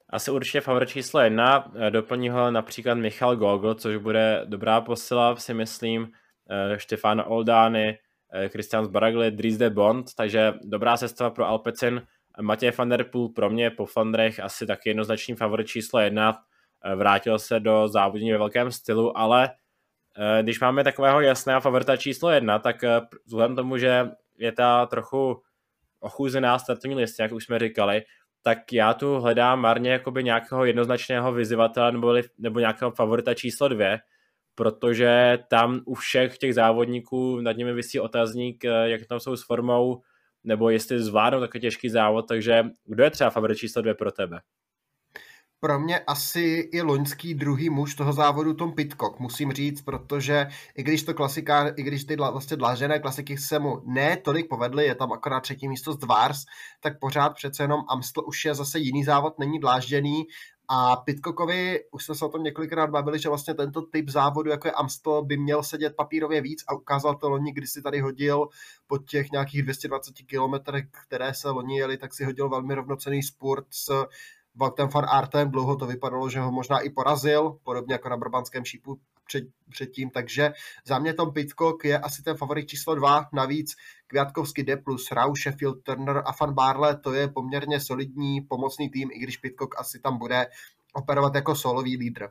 Asi 0.09 0.31
určitě 0.31 0.61
favorit 0.61 0.89
číslo 0.89 1.19
jedna, 1.19 1.71
eh, 1.75 1.91
doplní 1.91 2.29
ho 2.29 2.51
například 2.51 2.93
Michal 2.93 3.35
Gogl, 3.35 3.73
což 3.73 3.97
bude 3.97 4.41
dobrá 4.45 4.81
posila, 4.81 5.35
si 5.35 5.53
myslím, 5.53 6.11
eh, 6.49 6.79
Štefán 6.79 7.23
Oldány, 7.27 7.99
eh, 8.33 8.49
Christian 8.49 8.85
Zbaragli, 8.85 9.31
Dries 9.31 9.57
de 9.57 9.69
Bond, 9.69 10.13
takže 10.15 10.53
dobrá 10.63 10.97
sestava 10.97 11.29
pro 11.29 11.45
Alpecin. 11.45 12.01
Matěj 12.41 12.71
van 12.71 12.89
der 12.89 13.03
Poel 13.03 13.29
pro 13.29 13.49
mě 13.49 13.69
po 13.69 13.85
Flandrech 13.85 14.39
asi 14.39 14.65
taky 14.65 14.89
jednoznačný 14.89 15.35
favorit 15.35 15.67
číslo 15.67 15.99
jedna, 15.99 16.37
vrátil 16.95 17.39
se 17.39 17.59
do 17.59 17.87
závodní 17.87 18.31
ve 18.31 18.37
velkém 18.37 18.71
stylu, 18.71 19.17
ale 19.17 19.49
když 20.41 20.59
máme 20.59 20.83
takového 20.83 21.21
jasného 21.21 21.61
favorita 21.61 21.97
číslo 21.97 22.29
jedna, 22.29 22.59
tak 22.59 22.75
vzhledem 23.25 23.55
tomu, 23.55 23.77
že 23.77 24.11
je 24.37 24.51
ta 24.51 24.85
trochu 24.85 25.41
ochuzená 25.99 26.59
startovní 26.59 26.95
list, 26.95 27.19
jak 27.19 27.31
už 27.31 27.45
jsme 27.45 27.59
říkali, 27.59 28.03
tak 28.47 28.73
já 28.73 28.93
tu 28.93 29.19
hledám 29.19 29.59
marně 29.59 29.91
jakoby 29.91 30.23
nějakého 30.23 30.65
jednoznačného 30.65 31.33
vyzývatele 31.33 31.91
nebo, 31.91 32.13
nebo 32.37 32.59
nějakého 32.59 32.91
favorita 32.91 33.33
číslo 33.33 33.67
dvě, 33.67 33.99
protože 34.55 35.37
tam 35.47 35.81
u 35.85 35.93
všech 35.93 36.37
těch 36.37 36.53
závodníků 36.53 37.41
nad 37.41 37.57
nimi 37.57 37.73
vysí 37.73 37.99
otazník, 37.99 38.65
eh, 38.65 38.89
jak 38.89 39.05
tam 39.05 39.19
jsou 39.19 39.35
s 39.35 39.45
formou, 39.45 40.01
nebo 40.43 40.69
jestli 40.69 40.99
zvládnou 40.99 41.39
takový 41.39 41.61
těžký 41.61 41.89
závod, 41.89 42.27
takže 42.27 42.63
kdo 42.85 43.03
je 43.03 43.11
třeba 43.11 43.29
favorit 43.29 43.57
číslo 43.57 43.81
dvě 43.81 43.93
pro 43.93 44.11
tebe? 44.11 44.39
Pro 45.59 45.79
mě 45.79 45.99
asi 45.99 46.69
i 46.71 46.81
loňský 46.81 47.33
druhý 47.33 47.69
muž 47.69 47.95
toho 47.95 48.13
závodu 48.13 48.53
Tom 48.53 48.73
Pitcock, 48.73 49.19
musím 49.19 49.51
říct, 49.51 49.81
protože 49.81 50.47
i 50.75 50.83
když 50.83 51.03
to 51.03 51.13
klasika, 51.13 51.67
i 51.67 51.83
když 51.83 52.03
ty 52.03 52.15
vlastně 52.15 52.57
dlážené 52.57 52.99
klasiky 52.99 53.37
se 53.37 53.59
mu 53.59 53.81
ne 53.85 54.17
tolik 54.17 54.49
povedly, 54.49 54.85
je 54.85 54.95
tam 54.95 55.11
akorát 55.13 55.39
třetí 55.39 55.67
místo 55.67 55.93
z 55.93 55.97
Dvars, 55.97 56.37
tak 56.79 56.99
pořád 56.99 57.29
přece 57.29 57.63
jenom 57.63 57.81
Amstel 57.89 58.23
už 58.27 58.45
je 58.45 58.55
zase 58.55 58.79
jiný 58.79 59.03
závod, 59.03 59.39
není 59.39 59.59
dlážděný. 59.59 60.23
A 60.69 60.95
Pitcockovi, 60.95 61.79
už 61.91 62.05
jsme 62.05 62.15
se 62.15 62.25
o 62.25 62.29
tom 62.29 62.43
několikrát 62.43 62.89
bavili, 62.89 63.19
že 63.19 63.29
vlastně 63.29 63.53
tento 63.53 63.81
typ 63.81 64.09
závodu, 64.09 64.49
jako 64.49 64.67
je 64.67 64.71
Amstel, 64.71 65.25
by 65.25 65.37
měl 65.37 65.63
sedět 65.63 65.95
papírově 65.95 66.41
víc 66.41 66.63
a 66.67 66.73
ukázal 66.73 67.15
to 67.15 67.29
loni, 67.29 67.51
když 67.51 67.69
si 67.71 67.81
tady 67.81 67.99
hodil 67.99 68.47
po 68.87 68.97
těch 68.97 69.31
nějakých 69.31 69.63
220 69.63 70.13
kilometrech, 70.13 70.85
které 71.07 71.33
se 71.33 71.49
loni 71.49 71.77
jeli, 71.77 71.97
tak 71.97 72.13
si 72.13 72.25
hodil 72.25 72.49
velmi 72.49 72.75
rovnocený 72.75 73.23
sport 73.23 73.65
s 73.69 74.05
Valtem 74.55 74.89
van 74.89 75.05
Artem, 75.09 75.51
dlouho 75.51 75.75
to 75.75 75.85
vypadalo, 75.85 76.29
že 76.29 76.39
ho 76.39 76.51
možná 76.51 76.79
i 76.79 76.89
porazil, 76.89 77.57
podobně 77.63 77.93
jako 77.93 78.09
na 78.09 78.17
Brabantském 78.17 78.65
šípu 78.65 78.99
před, 79.27 79.43
předtím, 79.69 80.09
takže 80.09 80.51
za 80.85 80.99
mě 80.99 81.13
Tom 81.13 81.33
Pitcock 81.33 81.85
je 81.85 81.99
asi 81.99 82.23
ten 82.23 82.37
favorit 82.37 82.69
číslo 82.69 82.95
dva, 82.95 83.25
navíc 83.33 83.75
Květkovský 84.07 84.63
D+, 84.63 84.77
Rau, 85.11 85.35
Sheffield, 85.35 85.83
Turner 85.83 86.17
a 86.25 86.31
Van 86.41 86.53
Barle, 86.53 86.97
to 86.97 87.13
je 87.13 87.27
poměrně 87.27 87.79
solidní 87.79 88.41
pomocný 88.41 88.89
tým, 88.89 89.09
i 89.13 89.19
když 89.19 89.37
Pitcock 89.37 89.79
asi 89.79 89.99
tam 89.99 90.17
bude 90.17 90.47
operovat 90.93 91.35
jako 91.35 91.55
solový 91.55 91.97
lídr. 91.97 92.27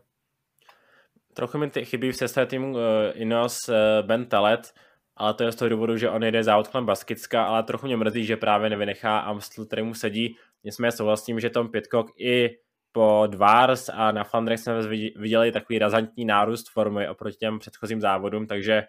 Trochu 1.34 1.58
mi 1.58 1.70
chybí 1.84 2.12
v 2.12 2.16
sestavě 2.16 2.46
týmu 2.46 2.70
uh, 2.70 2.80
Inos 3.14 3.68
uh, 3.68 3.74
Ben 4.06 4.26
Talet, 4.26 4.74
ale 5.16 5.34
to 5.34 5.44
je 5.44 5.52
z 5.52 5.56
toho 5.56 5.68
důvodu, 5.68 5.96
že 5.96 6.10
on 6.10 6.22
jde 6.22 6.44
závod 6.44 6.68
kolem 6.68 6.86
Baskicka, 6.86 7.44
ale 7.44 7.62
trochu 7.62 7.86
mě 7.86 7.96
mrzí, 7.96 8.24
že 8.24 8.36
právě 8.36 8.70
nevynechá 8.70 9.18
Amstel, 9.18 9.66
který 9.66 9.82
mu 9.82 9.94
sedí. 9.94 10.36
Nicméně 10.64 10.92
souhlasím, 10.92 11.40
že 11.40 11.50
Tom 11.50 11.68
Pitcock 11.68 12.20
i 12.20 12.58
po 12.92 13.26
Dvars 13.26 13.88
a 13.88 14.12
na 14.12 14.24
Flandrech 14.24 14.60
jsme 14.60 14.82
viděli 15.16 15.52
takový 15.52 15.78
razantní 15.78 16.24
nárůst 16.24 16.70
formy 16.70 17.08
oproti 17.08 17.36
těm 17.36 17.58
předchozím 17.58 18.00
závodům, 18.00 18.46
takže 18.46 18.84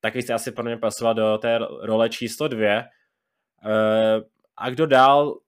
taky 0.00 0.22
se 0.22 0.34
asi 0.34 0.52
pro 0.52 0.64
mě 0.64 0.76
pasoval 0.76 1.14
do 1.14 1.38
té 1.38 1.58
role 1.82 2.08
číslo 2.08 2.48
dvě. 2.48 2.84
Eh, 3.66 4.20
a 4.56 4.70
kdo 4.70 4.86
dál? 4.86 5.38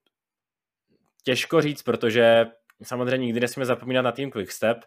Těžko 1.24 1.60
říct, 1.60 1.82
protože 1.82 2.46
samozřejmě 2.82 3.26
nikdy 3.26 3.40
nesmíme 3.40 3.66
zapomínat 3.66 4.04
na 4.04 4.12
tým 4.12 4.30
Quickstep, 4.30 4.84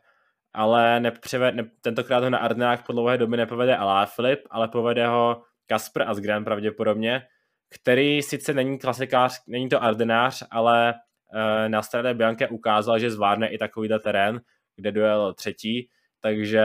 ale 0.56 1.00
nepřeve, 1.00 1.52
ne, 1.52 1.64
tentokrát 1.82 2.24
ho 2.24 2.30
na 2.30 2.38
Ardenách 2.38 2.86
po 2.86 2.94
dlouhé 2.94 3.18
doby 3.18 3.38
nepovede 3.38 3.78
Filip, 4.06 4.40
ale 4.50 4.68
povede 4.68 5.08
ho 5.08 5.42
Kasper 5.68 6.10
Asgren 6.10 6.44
pravděpodobně, 6.44 7.22
který 7.70 8.22
sice 8.22 8.54
není 8.54 8.80
klasikář, 8.80 9.44
není 9.48 9.70
to 9.70 9.84
Ardenář, 9.84 10.44
ale 10.52 10.94
e, 11.34 11.70
na 11.70 11.82
Strade 11.82 12.14
Bianche 12.14 12.48
ukázal, 12.48 13.00
že 13.00 13.12
zvládne 13.12 13.48
i 13.48 13.58
takovýhle 13.58 14.00
terén, 14.00 14.42
kde 14.76 14.92
dojel 14.92 15.34
třetí, 15.34 15.90
takže 16.22 16.64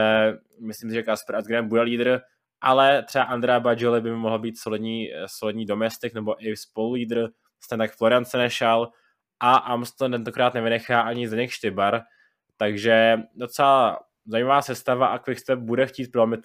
myslím 0.59 0.89
si, 0.89 0.95
že 0.95 1.03
Kasper 1.03 1.35
Asgren 1.35 1.67
bude 1.67 1.81
lídr, 1.81 2.19
ale 2.61 3.03
třeba 3.03 3.23
Andrea 3.23 3.59
Bajoli 3.59 4.01
by 4.01 4.11
mohl 4.11 4.39
být 4.39 4.59
solidní, 4.59 5.09
solidní 5.25 5.65
domestik 5.65 6.13
nebo 6.13 6.45
i 6.45 6.57
spolulídr, 6.57 7.29
stejně 7.63 7.77
tak 7.77 7.97
Florian 7.97 8.25
Senešal 8.25 8.91
a 9.39 9.55
Amstel 9.55 10.09
tentokrát 10.09 10.53
nevynechá 10.53 11.01
ani 11.01 11.27
Zdeněk 11.27 11.49
Štybar, 11.49 12.01
takže 12.61 13.17
docela 13.35 13.99
zajímavá 14.25 14.61
sestava 14.61 15.07
a 15.07 15.19
Quickstep 15.19 15.59
bude 15.59 15.87
chtít 15.87 16.11
prolomit 16.11 16.39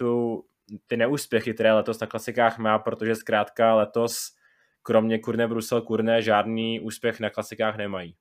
ty 0.86 0.96
neúspěchy, 0.96 1.54
které 1.54 1.72
letos 1.72 2.00
na 2.00 2.06
klasikách 2.06 2.58
má, 2.58 2.78
protože 2.78 3.14
zkrátka 3.14 3.74
letos 3.74 4.32
kromě 4.82 5.18
Kurne 5.18 5.48
Brusel 5.48 5.82
Kurne 5.82 6.22
žádný 6.22 6.80
úspěch 6.80 7.20
na 7.20 7.30
klasikách 7.30 7.76
nemají. 7.76 8.16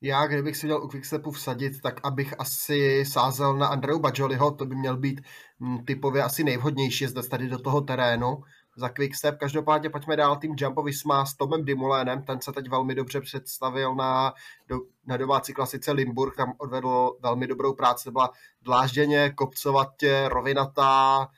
Já, 0.00 0.26
kdybych 0.26 0.56
si 0.56 0.66
měl 0.66 0.84
u 0.84 0.88
Quickstepu 0.88 1.30
vsadit, 1.30 1.80
tak 1.82 2.00
abych 2.04 2.34
asi 2.40 3.04
sázel 3.06 3.56
na 3.56 3.66
Andreu 3.66 3.98
Bajoliho, 3.98 4.50
to 4.50 4.66
by 4.66 4.74
měl 4.74 4.96
být 4.96 5.20
mm, 5.58 5.84
typově 5.84 6.22
asi 6.22 6.44
nejvhodnější 6.44 7.06
zde 7.06 7.22
tady 7.22 7.48
do 7.48 7.58
toho 7.58 7.80
terénu 7.80 8.42
za 8.76 8.88
Quickstep. 8.88 9.38
Každopádně 9.38 9.90
pojďme 9.90 10.16
dál 10.16 10.36
tým 10.36 10.54
Jumbo 10.58 10.82
Visma 10.82 11.26
s 11.26 11.34
Tomem 11.34 11.64
Dimulénem, 11.64 12.22
ten 12.22 12.40
se 12.40 12.52
teď 12.52 12.68
velmi 12.68 12.94
dobře 12.94 13.20
představil 13.20 13.94
na, 13.94 14.34
do, 14.68 14.80
na 15.06 15.16
domácí 15.16 15.52
klasice 15.54 15.92
Limburg, 15.92 16.36
tam 16.36 16.52
odvedl 16.58 17.16
velmi 17.20 17.46
dobrou 17.46 17.72
práci, 17.72 18.04
to 18.04 18.10
byla 18.10 18.30
dlážděně, 18.62 19.30
kopcovatě, 19.30 20.28
rovinatá, 20.28 21.28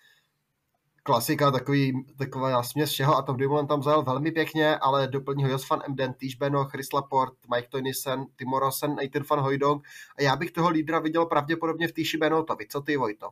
klasika, 1.06 1.50
takový, 1.50 2.04
taková 2.18 2.62
směs 2.62 2.90
všeho 2.90 3.16
a 3.16 3.22
Tom 3.22 3.36
Dumoulin 3.36 3.66
tam 3.66 3.82
zajel 3.82 4.02
velmi 4.02 4.32
pěkně, 4.32 4.76
ale 4.76 5.08
doplní 5.08 5.44
ho 5.44 5.50
Jos 5.50 5.68
van 5.68 5.82
Emden, 5.86 6.14
Týž 6.14 6.34
Beno, 6.34 6.64
Chris 6.64 6.92
Laporte, 6.92 7.36
Mike 7.54 7.68
Toynisen, 7.68 8.26
Timo 8.36 8.58
Rosen, 8.58 8.94
Nathan 8.94 9.22
van 9.30 9.40
Hojdong 9.40 9.86
a 10.18 10.22
já 10.22 10.36
bych 10.36 10.50
toho 10.50 10.68
lídra 10.68 10.98
viděl 10.98 11.26
pravděpodobně 11.26 11.88
v 11.88 11.92
Týši 11.92 12.18
Benotovi. 12.18 12.66
Co 12.68 12.80
ty, 12.80 12.96
Vojto? 12.96 13.28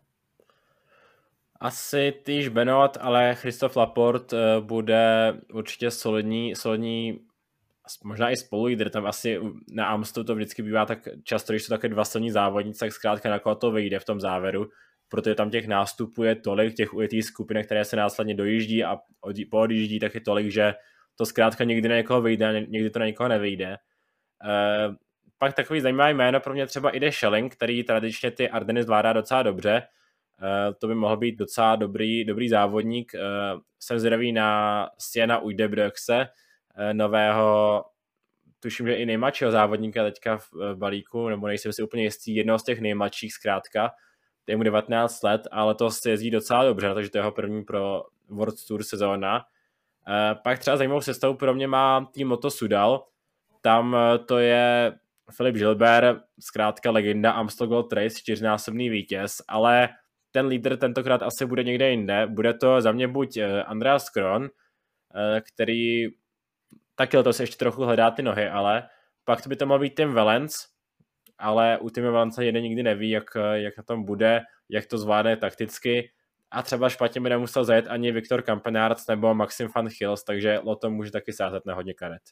Asi 1.65 2.13
týž 2.23 2.49
Benot, 2.49 2.97
ale 3.01 3.35
Christoph 3.35 3.77
Laporte 3.77 4.37
eh, 4.37 4.61
bude 4.61 5.35
určitě 5.53 5.91
solidní, 5.91 6.55
solidní 6.55 7.19
možná 8.05 8.31
i 8.31 8.37
spolulídr, 8.37 8.91
tam 8.91 9.07
asi 9.07 9.41
na 9.73 9.87
Amstu 9.87 10.25
to 10.25 10.35
vždycky 10.35 10.63
bývá 10.63 10.87
tak 10.87 10.99
často, 11.23 11.53
když 11.53 11.63
jsou 11.63 11.75
také 11.75 11.89
dva 11.89 12.05
silní 12.05 12.31
závodníci, 12.31 12.79
tak 12.79 12.93
zkrátka 12.93 13.31
na 13.31 13.39
koho 13.39 13.55
to 13.55 13.71
vyjde 13.71 13.99
v 13.99 14.05
tom 14.05 14.21
závěru, 14.21 14.69
protože 15.09 15.35
tam 15.35 15.51
těch 15.51 15.67
nástupů 15.67 16.23
je 16.23 16.35
tolik, 16.35 16.75
těch 16.75 16.95
ujetých 16.95 17.25
skupin, 17.25 17.65
které 17.65 17.85
se 17.85 17.97
následně 17.97 18.35
dojíždí 18.35 18.85
a 18.85 18.99
poodjíždí, 19.51 19.99
tak 19.99 20.15
je 20.15 20.21
tolik, 20.21 20.51
že 20.51 20.75
to 21.17 21.27
zkrátka 21.27 21.65
někdy 21.65 21.89
na 21.89 21.97
někoho 21.97 22.23
vyjde, 22.23 22.67
někdy 22.69 22.91
to 22.91 22.99
na 22.99 23.07
někoho 23.07 23.29
nevyjde. 23.29 23.67
E, 23.67 23.77
pak 25.39 25.55
takový 25.55 25.81
zajímavý 25.81 26.15
jméno 26.15 26.41
pro 26.41 26.53
mě 26.55 26.67
třeba 26.67 26.91
ide 26.91 27.13
Schelling, 27.13 27.57
který 27.57 27.85
tradičně 27.85 28.31
ty 28.31 28.51
Ardeny 28.51 28.83
zvládá 28.83 29.13
docela 29.13 29.43
dobře, 29.43 29.83
Eh, 29.83 30.04
to 30.79 30.87
by 30.87 30.95
mohl 30.95 31.17
být 31.17 31.37
docela 31.37 31.77
dobrý, 31.77 32.25
dobrý 32.25 32.49
závodník. 32.49 33.15
Eh, 33.15 33.21
jsem 33.81 33.99
zvědavý 33.99 34.33
na 34.33 34.91
Siena 34.99 35.39
Ujdebrökse, 35.39 36.29
eh, 36.77 36.95
nového, 36.95 37.85
tuším, 38.61 38.87
že 38.87 38.95
i 38.95 39.07
nejmladšího 39.07 39.51
závodníka 39.51 40.05
teďka 40.05 40.37
v 40.37 40.75
balíku, 40.75 41.29
nebo 41.29 41.47
nejsem 41.47 41.73
si 41.73 41.83
úplně 41.83 42.03
jistý, 42.03 42.35
jednoho 42.35 42.59
z 42.59 42.65
těch 42.65 42.81
nejmladších 42.81 43.33
zkrátka. 43.33 43.91
Je 44.47 44.57
mu 44.57 44.63
19 44.63 45.23
let, 45.23 45.49
ale 45.53 45.75
to 45.75 45.91
se 45.91 46.11
jezdí 46.11 46.31
docela 46.31 46.65
dobře, 46.65 46.95
takže 46.95 47.11
to 47.11 47.19
je 47.19 47.21
jeho 47.21 47.33
první 47.33 47.65
pro 47.65 48.03
World 48.29 48.67
Tour 48.69 48.83
sezóna. 48.83 49.45
Pak 50.43 50.59
třeba 50.59 50.77
zajímavou 50.77 51.01
sestavu 51.01 51.35
pro 51.35 51.55
mě 51.55 51.67
má 51.67 52.11
tým 52.13 52.29
Moto 52.29 52.51
Sudal. 52.51 53.05
Tam 53.61 53.97
to 54.27 54.39
je 54.39 54.93
Filip 55.31 55.55
Gilbert, 55.55 56.19
zkrátka 56.41 56.91
legenda 56.91 57.33
Amstel 57.33 57.67
Gold 57.67 57.93
Race, 57.93 58.19
čtyřnásobný 58.19 58.91
vítěz, 58.91 59.43
ale 59.49 59.89
ten 60.35 60.47
lídr 60.47 60.77
tentokrát 60.77 61.23
asi 61.23 61.47
bude 61.47 61.65
někde 61.65 61.91
jinde. 61.91 62.27
Bude 62.27 62.55
to 62.55 62.81
za 62.81 62.93
mě 62.93 63.09
buď 63.09 63.37
eh, 63.37 63.63
Andreas 63.63 64.11
Kron, 64.11 64.45
eh, 64.45 65.41
který 65.41 66.07
taky 66.95 67.17
letos 67.17 67.41
ještě 67.41 67.57
trochu 67.57 67.83
hledá 67.83 68.11
ty 68.11 68.23
nohy, 68.23 68.49
ale 68.49 68.89
pak 69.25 69.43
to 69.43 69.49
by 69.49 69.57
to 69.57 69.67
mohl 69.67 69.81
být 69.81 69.95
Tim 69.97 70.13
Valens, 70.13 70.55
ale 71.39 71.79
u 71.79 71.91
Tim 71.91 72.05
Valence 72.05 72.45
jeden 72.45 72.63
nikdy 72.63 72.83
neví, 72.83 73.11
jak, 73.11 73.37
eh, 73.37 73.61
jak 73.61 73.77
na 73.77 73.83
tom 73.83 74.05
bude, 74.05 74.43
jak 74.69 74.87
to 74.87 74.99
zvládne 74.99 75.37
takticky 75.37 76.11
a 76.51 76.63
třeba 76.63 76.89
špatně 76.89 77.21
by 77.21 77.29
nemusel 77.29 77.65
zajet 77.65 77.87
ani 77.89 78.13
Viktor 78.13 78.43
Kampenárc 78.43 79.07
nebo 79.07 79.35
Maxim 79.35 79.69
van 79.77 79.89
Hills, 80.01 80.25
takže 80.25 80.59
Loto 80.59 80.91
může 80.91 81.11
taky 81.11 81.33
sázet 81.33 81.67
na 81.67 81.75
hodně 81.75 81.95
karet 81.95 82.23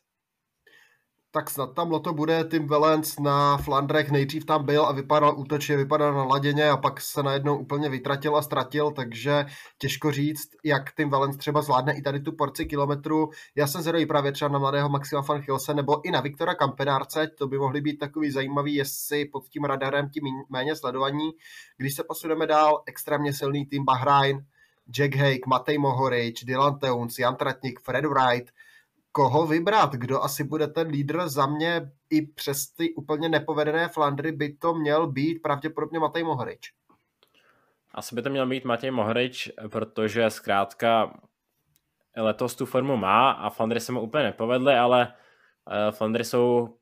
tak 1.32 1.50
snad 1.50 1.74
tam 1.74 1.90
loto 1.90 2.12
bude. 2.12 2.44
Tim 2.44 2.66
Valens 2.66 3.18
na 3.18 3.56
Flandrech 3.56 4.10
nejdřív 4.10 4.44
tam 4.44 4.64
byl 4.64 4.84
a 4.86 4.92
vypadal 4.92 5.34
útočně, 5.38 5.76
vypadal 5.76 6.14
na 6.14 6.24
laděně 6.24 6.70
a 6.70 6.76
pak 6.76 7.00
se 7.00 7.22
najednou 7.22 7.58
úplně 7.58 7.88
vytratil 7.88 8.36
a 8.36 8.42
ztratil, 8.42 8.90
takže 8.90 9.44
těžko 9.78 10.12
říct, 10.12 10.48
jak 10.64 10.92
Tim 10.94 11.10
Valens 11.10 11.36
třeba 11.36 11.62
zvládne 11.62 11.96
i 11.96 12.02
tady 12.02 12.20
tu 12.20 12.32
porci 12.32 12.66
kilometru. 12.66 13.30
Já 13.56 13.66
jsem 13.66 13.82
zvědavý 13.82 14.06
právě 14.06 14.32
třeba 14.32 14.48
na 14.48 14.58
mladého 14.58 14.88
Maxima 14.88 15.20
van 15.20 15.42
Hilse 15.46 15.74
nebo 15.74 16.06
i 16.06 16.10
na 16.10 16.20
Viktora 16.20 16.54
Kampenárce, 16.54 17.28
to 17.38 17.46
by 17.46 17.58
mohly 17.58 17.80
být 17.80 17.98
takový 17.98 18.30
zajímavý, 18.30 18.74
jestli 18.74 19.24
pod 19.24 19.48
tím 19.48 19.64
radarem 19.64 20.08
tím 20.08 20.24
méně 20.50 20.76
sledovaní. 20.76 21.30
Když 21.76 21.94
se 21.94 22.04
posuneme 22.04 22.46
dál, 22.46 22.82
extrémně 22.86 23.32
silný 23.32 23.66
tým 23.66 23.84
Bahrain, 23.84 24.46
Jack 24.90 25.16
Hake, 25.16 25.46
Matej 25.46 25.78
Mohorič, 25.78 26.44
Dylan 26.44 26.78
Teuns, 26.78 27.18
Jan 27.18 27.36
Tratnik, 27.36 27.80
Fred 27.80 28.04
Wright, 28.04 28.52
koho 29.12 29.46
vybrat, 29.46 29.92
kdo 29.92 30.22
asi 30.22 30.44
bude 30.44 30.66
ten 30.66 30.88
lídr 30.88 31.28
za 31.28 31.46
mě 31.46 31.92
i 32.10 32.22
přes 32.22 32.66
ty 32.66 32.94
úplně 32.94 33.28
nepovedené 33.28 33.88
Flandry 33.88 34.32
by 34.32 34.52
to 34.52 34.74
měl 34.74 35.06
být 35.06 35.42
pravděpodobně 35.42 35.98
Matej 35.98 36.24
Mohorič. 36.24 36.72
Asi 37.94 38.14
by 38.14 38.22
to 38.22 38.30
měl 38.30 38.46
být 38.46 38.64
Matěj 38.64 38.90
Mohorič, 38.90 39.50
protože 39.68 40.30
zkrátka 40.30 41.20
letos 42.16 42.54
tu 42.54 42.66
formu 42.66 42.96
má 42.96 43.30
a 43.30 43.50
Flandry 43.50 43.80
se 43.80 43.92
mu 43.92 44.00
úplně 44.00 44.24
nepovedly, 44.24 44.74
ale 44.74 45.14
Flandry 45.90 46.24
jsou 46.24 46.76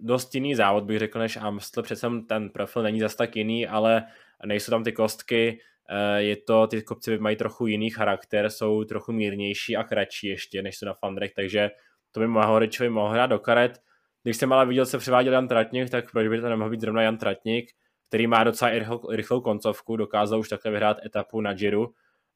dost 0.00 0.34
jiný 0.34 0.54
závod, 0.54 0.84
bych 0.84 0.98
řekl, 0.98 1.18
než 1.18 1.36
Amstel. 1.36 1.82
Přece 1.82 2.08
ten 2.28 2.50
profil 2.50 2.82
není 2.82 3.00
zas 3.00 3.14
tak 3.14 3.36
jiný, 3.36 3.66
ale 3.66 4.06
nejsou 4.46 4.70
tam 4.70 4.84
ty 4.84 4.92
kostky, 4.92 5.60
eh, 5.60 5.79
je 6.16 6.36
to, 6.36 6.66
ty 6.66 6.82
kopci 6.82 7.18
mají 7.18 7.36
trochu 7.36 7.66
jiný 7.66 7.90
charakter, 7.90 8.50
jsou 8.50 8.84
trochu 8.84 9.12
mírnější 9.12 9.76
a 9.76 9.84
kratší 9.84 10.26
ještě, 10.26 10.62
než 10.62 10.78
jsou 10.78 10.86
na 10.86 10.94
Fandrech, 10.94 11.32
takže 11.34 11.70
to 12.12 12.20
by 12.20 12.26
Mahoričovi 12.26 12.90
mohl 12.90 13.08
hrát 13.08 13.26
do 13.26 13.38
karet. 13.38 13.80
Když 14.22 14.36
jsem 14.36 14.52
ale 14.52 14.66
viděl, 14.66 14.86
co 14.86 14.98
převáděl 14.98 15.32
Jan 15.32 15.48
Tratník, 15.48 15.90
tak 15.90 16.12
proč 16.12 16.28
by 16.28 16.40
to 16.40 16.48
nemohl 16.48 16.70
být 16.70 16.80
zrovna 16.80 17.02
Jan 17.02 17.18
Tratník, 17.18 17.70
který 18.08 18.26
má 18.26 18.44
docela 18.44 18.70
rychlou, 19.10 19.40
koncovku, 19.40 19.96
dokázal 19.96 20.40
už 20.40 20.48
takhle 20.48 20.70
vyhrát 20.70 20.96
etapu 21.04 21.40
na 21.40 21.52
Giro, 21.52 21.86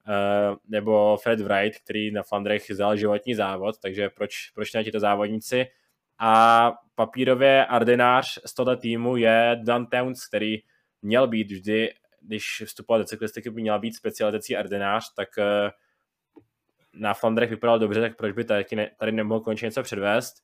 Uh, 0.08 0.56
nebo 0.68 1.16
Fred 1.16 1.40
Wright, 1.40 1.82
který 1.84 2.10
na 2.10 2.22
Flandrech 2.22 2.70
vzal 2.70 2.96
životní 2.96 3.34
závod, 3.34 3.74
takže 3.82 4.10
proč, 4.10 4.50
proč 4.54 4.72
ne 4.72 4.84
to 4.84 5.00
závodníci? 5.00 5.66
A 6.18 6.72
papírově 6.94 7.66
ardenář 7.66 8.38
z 8.46 8.54
tohle 8.54 8.76
týmu 8.76 9.16
je 9.16 9.60
Dan 9.62 9.86
Towns, 9.86 10.26
který 10.26 10.56
měl 11.02 11.26
být 11.26 11.52
vždy, 11.52 11.90
když 12.26 12.62
vstupoval 12.66 13.00
do 13.00 13.04
cyklistiky, 13.04 13.50
by 13.50 13.62
měl 13.62 13.78
být 13.78 13.96
specializací 13.96 14.56
ardenář, 14.56 15.04
tak 15.16 15.28
eh, 15.38 15.70
na 16.94 17.14
Flandrech 17.14 17.50
vypadal 17.50 17.78
dobře, 17.78 18.00
tak 18.00 18.16
proč 18.16 18.32
by 18.32 18.44
tady, 18.44 18.64
ne, 18.76 18.90
tady 18.98 19.12
nemohl 19.12 19.40
konečně 19.40 19.66
něco 19.66 19.82
předvést. 19.82 20.34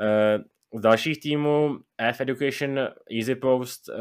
Eh, 0.00 0.38
z 0.78 0.80
dalších 0.80 1.20
týmů 1.20 1.78
F 1.98 2.20
Education, 2.20 2.78
Easy 3.18 3.34
Post, 3.34 3.88
eh, 3.88 3.94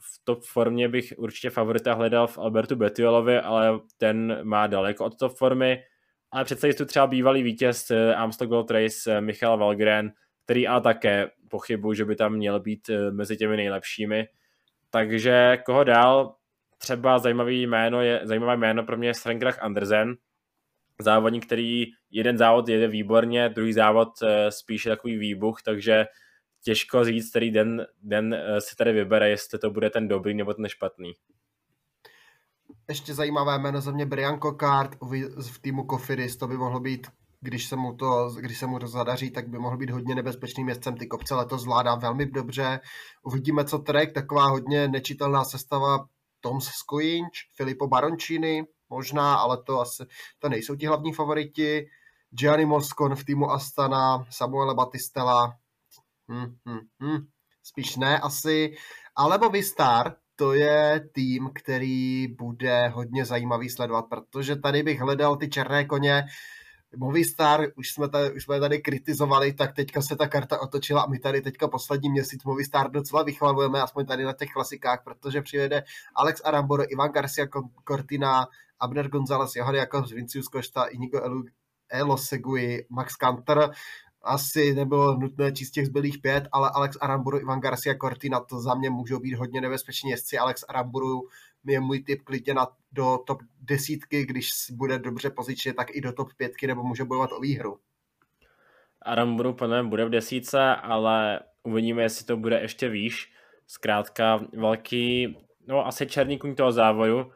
v 0.00 0.24
top 0.24 0.42
formě 0.42 0.88
bych 0.88 1.12
určitě 1.16 1.50
favorita 1.50 1.94
hledal 1.94 2.26
v 2.26 2.38
Albertu 2.38 2.76
Betiolovi, 2.76 3.38
ale 3.38 3.80
ten 3.98 4.38
má 4.42 4.66
daleko 4.66 5.04
od 5.04 5.18
top 5.18 5.32
formy 5.32 5.82
ale 6.30 6.44
přece 6.44 6.68
je 6.68 6.74
tu 6.74 6.84
třeba 6.84 7.06
bývalý 7.06 7.42
vítěz 7.42 7.90
Amstel 8.16 8.46
Gold 8.46 8.70
Race 8.70 9.20
Michal 9.20 9.58
Valgren, 9.58 10.12
který 10.44 10.68
ale 10.68 10.80
také 10.80 11.30
pochybuji, 11.50 11.96
že 11.96 12.04
by 12.04 12.16
tam 12.16 12.34
měl 12.34 12.60
být 12.60 12.90
mezi 13.10 13.36
těmi 13.36 13.56
nejlepšími. 13.56 14.26
Takže 14.96 15.58
koho 15.66 15.84
dál? 15.84 16.34
Třeba 16.78 17.18
zajímavý 17.18 17.62
jméno 17.62 18.00
je, 18.02 18.20
zajímavé 18.24 18.56
jméno 18.56 18.84
pro 18.84 18.96
mě 18.96 19.08
je 19.08 19.14
Srengrach 19.14 19.62
Andersen, 19.62 20.14
závodník, 21.00 21.46
který 21.46 21.84
jeden 22.10 22.38
závod 22.38 22.68
jede 22.68 22.88
výborně, 22.88 23.48
druhý 23.48 23.72
závod 23.72 24.08
spíše 24.48 24.88
takový 24.88 25.16
výbuch, 25.16 25.62
takže 25.62 26.06
těžko 26.64 27.04
říct, 27.04 27.30
který 27.30 27.50
den, 27.50 27.86
den 28.02 28.36
si 28.58 28.76
tady 28.76 28.92
vybere, 28.92 29.30
jestli 29.30 29.58
to 29.58 29.70
bude 29.70 29.90
ten 29.90 30.08
dobrý 30.08 30.34
nebo 30.34 30.54
ten 30.54 30.68
špatný 30.68 31.12
ještě 32.88 33.14
zajímavé 33.14 33.58
jméno 33.58 33.80
za 33.80 33.90
mě 33.90 34.06
Brian 34.06 34.40
Cockart 34.40 34.96
v 35.52 35.58
týmu 35.60 35.84
Kofidis, 35.84 36.36
to 36.36 36.48
by 36.48 36.56
mohlo 36.56 36.80
být 36.80 37.06
když 37.46 37.68
se, 37.68 37.76
mu 37.76 37.96
to, 37.96 38.30
když 38.40 38.58
se 38.58 38.66
mu 38.66 38.78
to 38.78 38.86
zadaří, 38.86 39.30
tak 39.30 39.48
by 39.48 39.58
mohl 39.58 39.76
být 39.76 39.90
hodně 39.90 40.14
nebezpečným 40.14 40.66
městcem. 40.66 40.96
Ty 40.96 41.06
kopce 41.06 41.34
letos 41.34 41.62
zvládá 41.62 41.94
velmi 41.94 42.26
dobře. 42.26 42.80
Uvidíme, 43.22 43.64
co 43.64 43.78
Trek, 43.78 44.12
taková 44.12 44.46
hodně 44.46 44.88
nečitelná 44.88 45.44
sestava 45.44 46.06
Tom 46.40 46.60
Skojinč, 46.60 47.48
Filippo 47.56 47.86
Baroncini, 47.86 48.64
možná, 48.88 49.36
ale 49.36 49.62
to 49.62 49.80
asi 49.80 50.04
to 50.38 50.48
nejsou 50.48 50.76
ti 50.76 50.86
hlavní 50.86 51.12
favoriti. 51.12 51.86
Gianni 52.30 52.66
Moscon 52.66 53.14
v 53.14 53.24
týmu 53.24 53.50
Astana, 53.50 54.26
Samuele 54.30 54.74
Batistella, 54.74 55.54
hm, 56.28 56.56
hm, 56.68 56.80
hm, 57.02 57.26
spíš 57.62 57.96
ne 57.96 58.18
asi, 58.18 58.74
alebo 59.16 59.48
Vistar, 59.48 60.16
to 60.36 60.52
je 60.52 61.08
tým, 61.12 61.50
který 61.54 62.28
bude 62.28 62.88
hodně 62.88 63.24
zajímavý 63.24 63.70
sledovat, 63.70 64.02
protože 64.02 64.56
tady 64.56 64.82
bych 64.82 65.00
hledal 65.00 65.36
ty 65.36 65.48
černé 65.48 65.84
koně. 65.84 66.24
Movistar, 66.96 67.66
už 67.76 67.92
jsme, 67.92 68.08
tady, 68.08 68.32
už 68.32 68.44
jsme 68.44 68.60
tady 68.60 68.78
kritizovali, 68.78 69.52
tak 69.52 69.74
teďka 69.74 70.02
se 70.02 70.16
ta 70.16 70.28
karta 70.28 70.60
otočila 70.60 71.02
a 71.02 71.06
my 71.06 71.18
tady 71.18 71.40
teďka 71.40 71.68
poslední 71.68 72.10
měsíc 72.10 72.44
Movistar 72.44 72.90
docela 72.90 73.22
vychvalujeme, 73.22 73.82
aspoň 73.82 74.06
tady 74.06 74.24
na 74.24 74.32
těch 74.32 74.50
klasikách, 74.52 75.04
protože 75.04 75.42
přijede 75.42 75.84
Alex 76.14 76.40
Aramboro, 76.44 76.92
Ivan 76.92 77.10
Garcia 77.10 77.46
Cortina, 77.88 78.46
Abner 78.80 79.08
González, 79.08 79.56
Johan 79.56 79.74
Jakobs, 79.74 80.12
Vincius 80.12 80.48
Košta, 80.48 80.84
Inigo 80.84 81.20
Elo 81.88 82.16
Segui, 82.16 82.86
Max 82.90 83.16
Kanter 83.16 83.70
asi 84.26 84.74
nebylo 84.74 85.16
nutné 85.18 85.52
číst 85.52 85.70
těch 85.70 85.86
zbylých 85.86 86.18
pět, 86.18 86.48
ale 86.52 86.70
Alex 86.74 86.96
Aramburu, 87.00 87.40
Ivan 87.40 87.60
Garcia 87.60 87.94
Cortina, 88.00 88.40
to 88.40 88.60
za 88.60 88.74
mě 88.74 88.90
můžou 88.90 89.18
být 89.18 89.34
hodně 89.34 89.60
nebezpeční 89.60 90.10
jezdci. 90.10 90.38
Alex 90.38 90.64
Aramburu 90.68 91.28
je 91.66 91.80
můj 91.80 92.00
typ 92.00 92.22
klidně 92.22 92.54
na, 92.54 92.68
do 92.92 93.18
top 93.26 93.42
desítky, 93.60 94.26
když 94.26 94.50
bude 94.72 94.98
dobře 94.98 95.30
pozičně, 95.30 95.74
tak 95.74 95.96
i 95.96 96.00
do 96.00 96.12
top 96.12 96.28
pětky, 96.36 96.66
nebo 96.66 96.82
může 96.82 97.04
bojovat 97.04 97.32
o 97.32 97.40
výhru. 97.40 97.78
Aramburu 99.02 99.52
podle 99.52 99.82
bude 99.82 100.04
v 100.04 100.10
desíce, 100.10 100.60
ale 100.76 101.40
uvidíme, 101.62 102.02
jestli 102.02 102.24
to 102.24 102.36
bude 102.36 102.60
ještě 102.60 102.88
výš. 102.88 103.32
Zkrátka 103.66 104.40
velký, 104.52 105.36
no 105.66 105.86
asi 105.86 106.06
černý 106.06 106.38
kuň 106.38 106.54
toho 106.54 106.72
závodu. 106.72 107.32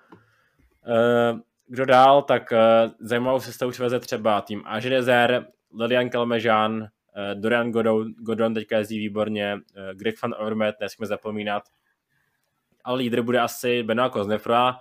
Eh, 0.86 1.38
kdo 1.66 1.86
dál, 1.86 2.22
tak 2.22 2.52
eh, 2.52 2.58
zajímavou 3.00 3.40
se 3.40 3.66
už 3.66 3.78
veze 3.78 4.00
třeba 4.00 4.40
tým 4.40 4.62
Ažrezer, 4.66 5.46
Lilian 5.78 6.10
Kalmežán, 6.10 6.88
eh, 7.16 7.34
Dorian 7.34 7.70
Godon, 7.70 8.12
Godon 8.12 8.54
teďka 8.54 8.78
jezdí 8.78 8.98
výborně, 8.98 9.58
eh, 9.76 9.94
Greg 9.94 10.22
van 10.22 10.34
Ormet, 10.38 10.76
nesmíme 10.80 11.06
zapomínat. 11.06 11.62
A 12.84 12.92
lídr 12.92 13.22
bude 13.22 13.40
asi 13.40 13.82
Benoit 13.82 14.12
Koznefroa, 14.12 14.80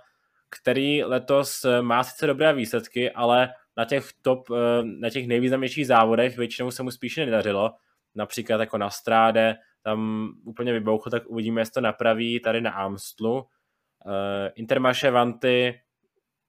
který 0.50 1.04
letos 1.04 1.64
eh, 1.64 1.82
má 1.82 2.04
sice 2.04 2.26
dobré 2.26 2.52
výsledky, 2.52 3.10
ale 3.10 3.54
na 3.76 3.84
těch 3.84 4.08
top, 4.22 4.48
na 4.82 5.10
těch 5.10 5.26
nejvýznamnějších 5.26 5.86
závodech 5.86 6.36
většinou 6.36 6.70
se 6.70 6.82
mu 6.82 6.90
spíše 6.90 7.26
nedařilo. 7.26 7.74
Například 8.14 8.60
jako 8.60 8.78
na 8.78 8.90
Stráde, 8.90 9.56
tam 9.82 10.30
úplně 10.44 10.72
vybouchl, 10.72 11.10
tak 11.10 11.26
uvidíme, 11.26 11.60
jestli 11.60 11.72
to 11.72 11.80
napraví 11.80 12.40
tady 12.40 12.60
na 12.60 12.70
Amstlu. 12.70 13.46
Intermarché 14.54 15.10
Vanty, 15.10 15.80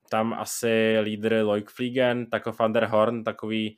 tam 0.09 0.33
asi 0.33 0.99
lídr 1.01 1.41
Loic 1.43 1.65
Fliegen, 1.69 2.25
Taco 2.25 2.51
van 2.59 2.73
der 2.73 2.85
Horn, 2.85 3.23
takový 3.23 3.77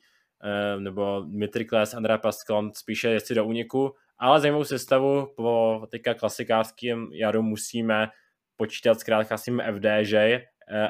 nebo 0.78 1.20
Dmitry 1.20 1.64
Kles, 1.64 1.94
Andrea 1.94 2.18
Pascal, 2.18 2.70
spíše 2.74 3.08
jestli 3.08 3.34
do 3.34 3.44
úniku, 3.44 3.94
ale 4.18 4.40
zajímavou 4.40 4.64
sestavu 4.64 5.28
po 5.36 5.86
teďka 5.90 6.14
klasikářském 6.14 7.08
jaru 7.12 7.42
musíme 7.42 8.08
počítat 8.56 9.00
zkrátka 9.00 9.36
s 9.36 9.42
tím 9.42 9.62
FDŽ 9.76 10.12
eh, 10.12 10.42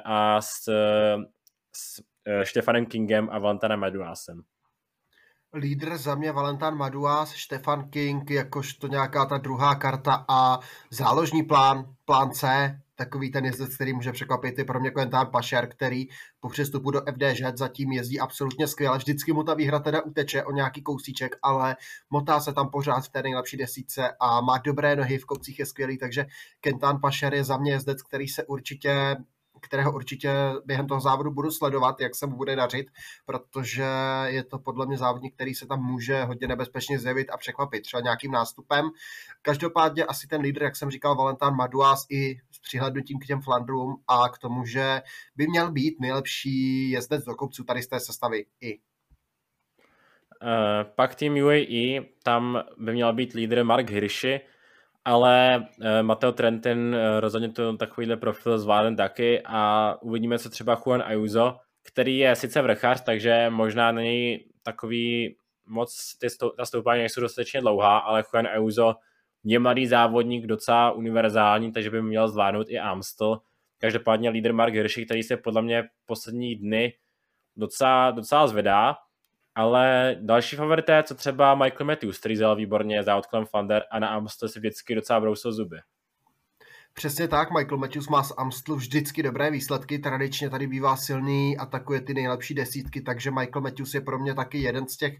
a 0.04 0.40
s, 0.40 0.62
s 1.76 2.02
eh, 2.26 2.46
Štefanem 2.46 2.86
Kingem 2.86 3.28
a 3.32 3.38
Valentanem 3.38 3.80
Maduásem. 3.80 4.42
Lídr 5.54 5.96
za 5.96 6.14
mě 6.14 6.32
Valentin 6.32 6.74
Maduás, 6.74 7.32
Štefan 7.32 7.90
King, 7.90 8.30
jakožto 8.30 8.86
nějaká 8.86 9.26
ta 9.26 9.38
druhá 9.38 9.74
karta 9.74 10.24
a 10.28 10.58
záložní 10.90 11.42
plán, 11.42 11.94
plán 12.04 12.30
C, 12.30 12.46
takový 12.94 13.30
ten 13.30 13.44
jezdec, 13.44 13.74
který 13.74 13.92
může 13.92 14.12
překvapit, 14.12 14.58
je 14.58 14.64
pro 14.64 14.80
mě 14.80 14.90
Quentin 14.90 15.26
Pašer, 15.32 15.68
který 15.68 16.06
po 16.40 16.48
přestupu 16.48 16.90
do 16.90 17.00
FDŽ 17.00 17.42
zatím 17.54 17.92
jezdí 17.92 18.20
absolutně 18.20 18.66
skvěle. 18.66 18.98
Vždycky 18.98 19.32
mu 19.32 19.42
ta 19.42 19.54
výhra 19.54 19.78
teda 19.78 20.02
uteče 20.02 20.44
o 20.44 20.52
nějaký 20.52 20.82
kousíček, 20.82 21.36
ale 21.42 21.76
motá 22.10 22.40
se 22.40 22.52
tam 22.52 22.70
pořád 22.70 23.00
v 23.00 23.08
té 23.08 23.22
nejlepší 23.22 23.56
desíce 23.56 24.12
a 24.20 24.40
má 24.40 24.58
dobré 24.58 24.96
nohy, 24.96 25.18
v 25.18 25.24
kopcích 25.24 25.58
je 25.58 25.66
skvělý, 25.66 25.98
takže 25.98 26.26
Kentan 26.60 27.00
Pašer 27.00 27.34
je 27.34 27.44
za 27.44 27.56
mě 27.56 27.72
jezdec, 27.72 28.02
který 28.02 28.28
se 28.28 28.44
určitě 28.44 29.16
kterého 29.64 29.92
určitě 29.92 30.34
během 30.64 30.86
toho 30.86 31.00
závodu 31.00 31.30
budu 31.30 31.50
sledovat, 31.50 32.00
jak 32.00 32.14
se 32.14 32.26
mu 32.26 32.36
bude 32.36 32.56
dařit, 32.56 32.86
protože 33.26 33.84
je 34.24 34.44
to 34.44 34.58
podle 34.58 34.86
mě 34.86 34.96
závodník, 34.98 35.34
který 35.34 35.54
se 35.54 35.66
tam 35.66 35.84
může 35.84 36.24
hodně 36.24 36.48
nebezpečně 36.48 36.98
zjevit 36.98 37.30
a 37.30 37.36
překvapit 37.36 37.82
třeba 37.82 38.00
nějakým 38.00 38.30
nástupem. 38.32 38.90
Každopádně 39.42 40.04
asi 40.04 40.26
ten 40.26 40.40
lídr, 40.40 40.62
jak 40.62 40.76
jsem 40.76 40.90
říkal, 40.90 41.16
Valentán 41.16 41.56
Maduas 41.56 42.06
i 42.10 42.36
s 42.50 42.58
přihlednutím 42.58 43.18
k 43.18 43.26
těm 43.26 43.42
Flandrům 43.42 43.96
a 44.08 44.28
k 44.28 44.38
tomu, 44.38 44.64
že 44.64 45.02
by 45.36 45.46
měl 45.46 45.72
být 45.72 46.00
nejlepší 46.00 46.90
jezdec 46.90 47.24
do 47.24 47.34
kopců 47.34 47.64
tady 47.64 47.82
z 47.82 47.88
té 47.88 48.00
sestavy 48.00 48.46
i. 48.60 48.78
Uh, 50.42 50.92
pak 50.96 51.14
tým 51.14 51.34
UAE, 51.34 52.00
tam 52.22 52.62
by 52.78 52.92
měl 52.92 53.12
být 53.12 53.32
lídr 53.32 53.64
Mark 53.64 53.90
Hirschi, 53.90 54.40
ale 55.04 55.58
uh, 55.58 55.86
Mateo 56.02 56.32
Trentin 56.32 56.78
uh, 56.78 57.20
rozhodně 57.20 57.48
to 57.48 57.76
takovýhle 57.76 58.16
profil 58.16 58.58
zvládne 58.58 58.96
taky 58.96 59.42
a 59.44 59.94
uvidíme, 60.02 60.38
co 60.38 60.50
třeba 60.50 60.80
Juan 60.86 61.02
Ayuso, 61.06 61.56
který 61.82 62.18
je 62.18 62.36
sice 62.36 62.62
vrchář, 62.62 63.04
takže 63.04 63.46
možná 63.50 63.90
něj 63.90 64.46
takový 64.62 65.36
moc 65.66 66.16
ty 66.20 66.30
stou, 66.30 66.50
ta 66.50 66.64
stoupání 66.64 67.00
nejsou 67.00 67.20
dostatečně 67.20 67.60
dlouhá, 67.60 67.98
ale 67.98 68.24
Juan 68.32 68.46
Ayuso 68.46 68.94
je 69.44 69.58
mladý 69.58 69.86
závodník, 69.86 70.46
docela 70.46 70.90
univerzální, 70.90 71.72
takže 71.72 71.90
by 71.90 72.02
měl 72.02 72.28
zvládnout 72.28 72.66
i 72.70 72.78
Amstel. 72.78 73.40
Každopádně 73.78 74.30
lídr 74.30 74.52
Mark 74.52 74.74
Hirschi, 74.74 75.04
který 75.04 75.22
se 75.22 75.36
podle 75.36 75.62
mě 75.62 75.84
poslední 76.06 76.56
dny 76.56 76.94
docela, 77.56 78.10
docela 78.10 78.46
zvedá, 78.46 78.96
ale 79.54 80.16
další 80.20 80.56
favorité, 80.56 81.02
co 81.02 81.14
třeba 81.14 81.54
Michael 81.54 81.86
Matthews, 81.86 82.18
který 82.18 82.36
zel 82.36 82.56
výborně 82.56 83.02
za 83.02 83.16
odkolem 83.16 83.46
Flander 83.46 83.82
a 83.90 83.98
na 83.98 84.08
Amstel 84.08 84.48
si 84.48 84.58
vždycky 84.58 84.94
docela 84.94 85.20
brousil 85.20 85.52
zuby. 85.52 85.76
Přesně 86.94 87.28
tak, 87.28 87.48
Michael 87.50 87.78
Matthews 87.78 88.08
má 88.08 88.22
z 88.22 88.32
Amstlu 88.36 88.76
vždycky 88.76 89.22
dobré 89.22 89.50
výsledky, 89.50 89.98
tradičně 89.98 90.50
tady 90.50 90.66
bývá 90.66 90.96
silný, 90.96 91.58
atakuje 91.58 92.00
ty 92.00 92.14
nejlepší 92.14 92.54
desítky, 92.54 93.00
takže 93.00 93.30
Michael 93.30 93.62
Matthews 93.62 93.94
je 93.94 94.00
pro 94.00 94.18
mě 94.18 94.34
taky 94.34 94.58
jeden 94.58 94.86
z 94.86 94.96
těch 94.96 95.14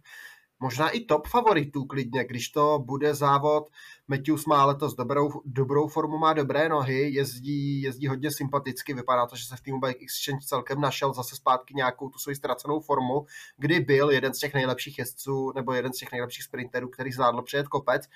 možná 0.60 0.90
i 0.90 1.00
top 1.00 1.26
favoritů 1.26 1.84
klidně, 1.84 2.24
když 2.24 2.48
to 2.48 2.78
bude 2.78 3.14
závod. 3.14 3.70
Matthews 4.08 4.46
má 4.46 4.64
letos 4.64 4.94
dobrou, 4.94 5.42
dobrou 5.44 5.88
formu, 5.88 6.18
má 6.18 6.32
dobré 6.32 6.68
nohy, 6.68 7.10
jezdí, 7.10 7.82
jezdí 7.82 8.06
hodně 8.06 8.30
sympaticky, 8.30 8.94
vypadá 8.94 9.26
to, 9.26 9.36
že 9.36 9.44
se 9.44 9.56
v 9.56 9.60
týmu 9.60 9.80
Bike 9.80 10.00
Exchange 10.02 10.46
celkem 10.46 10.80
našel 10.80 11.12
zase 11.12 11.36
zpátky 11.36 11.74
nějakou 11.74 12.08
tu 12.08 12.18
svoji 12.18 12.36
ztracenou 12.36 12.80
formu, 12.80 13.26
kdy 13.56 13.80
byl 13.80 14.10
jeden 14.10 14.34
z 14.34 14.38
těch 14.38 14.54
nejlepších 14.54 14.98
jezdců, 14.98 15.52
nebo 15.54 15.72
jeden 15.72 15.92
z 15.92 15.98
těch 15.98 16.12
nejlepších 16.12 16.44
sprinterů, 16.44 16.88
který 16.88 17.12
zvládl 17.12 17.42
přejet 17.42 17.68
kopec 17.68 18.08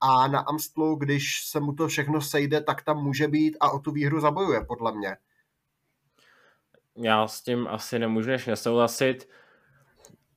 a 0.00 0.28
na 0.28 0.40
Amstlu, 0.40 0.96
když 0.96 1.44
se 1.44 1.60
mu 1.60 1.72
to 1.72 1.88
všechno 1.88 2.20
sejde, 2.20 2.60
tak 2.60 2.82
tam 2.82 3.02
může 3.02 3.28
být 3.28 3.56
a 3.60 3.70
o 3.70 3.78
tu 3.78 3.92
výhru 3.92 4.20
zabojuje, 4.20 4.64
podle 4.64 4.94
mě. 4.96 5.16
Já 6.96 7.28
s 7.28 7.42
tím 7.42 7.68
asi 7.68 7.98
nemůžu 7.98 8.30
než 8.30 8.46
nesouhlasit, 8.46 9.28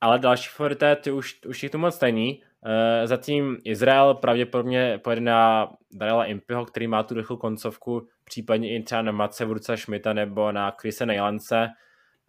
ale 0.00 0.18
další 0.18 0.48
favorité, 0.48 0.96
ty 0.96 1.10
už, 1.10 1.40
už 1.46 1.62
jich 1.62 1.72
tu 1.72 1.78
moc 1.78 2.00
není. 2.00 2.42
Uh, 2.66 3.06
zatím 3.06 3.58
Izrael 3.64 4.14
pravděpodobně 4.14 5.00
pojede 5.04 5.20
na 5.20 5.70
Daniela 5.92 6.24
Impyho, 6.24 6.64
který 6.64 6.86
má 6.86 7.02
tu 7.02 7.14
rychlou 7.14 7.36
koncovku, 7.36 8.06
případně 8.24 8.76
i 8.76 8.82
třeba 8.82 9.02
na 9.02 9.12
Matce 9.12 9.44
Vurca 9.44 9.76
Schmidta 9.76 10.12
nebo 10.12 10.52
na 10.52 10.70
Krise 10.70 11.06
Nejlance. 11.06 11.68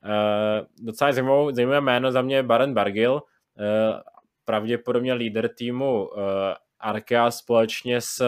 Uh, 0.06 0.86
docela 0.86 1.12
zajímavé, 1.12 1.54
zajímavé 1.54 1.82
jméno 1.82 2.12
za 2.12 2.22
mě 2.22 2.36
je 2.36 2.44
Baron 2.44 2.74
Bargil, 2.74 3.14
uh, 3.14 3.22
pravděpodobně 4.46 5.14
líder 5.14 5.48
týmu 5.48 6.08
uh, 6.08 6.22
Arkea 6.80 7.32
společně 7.32 8.02
s 8.02 8.24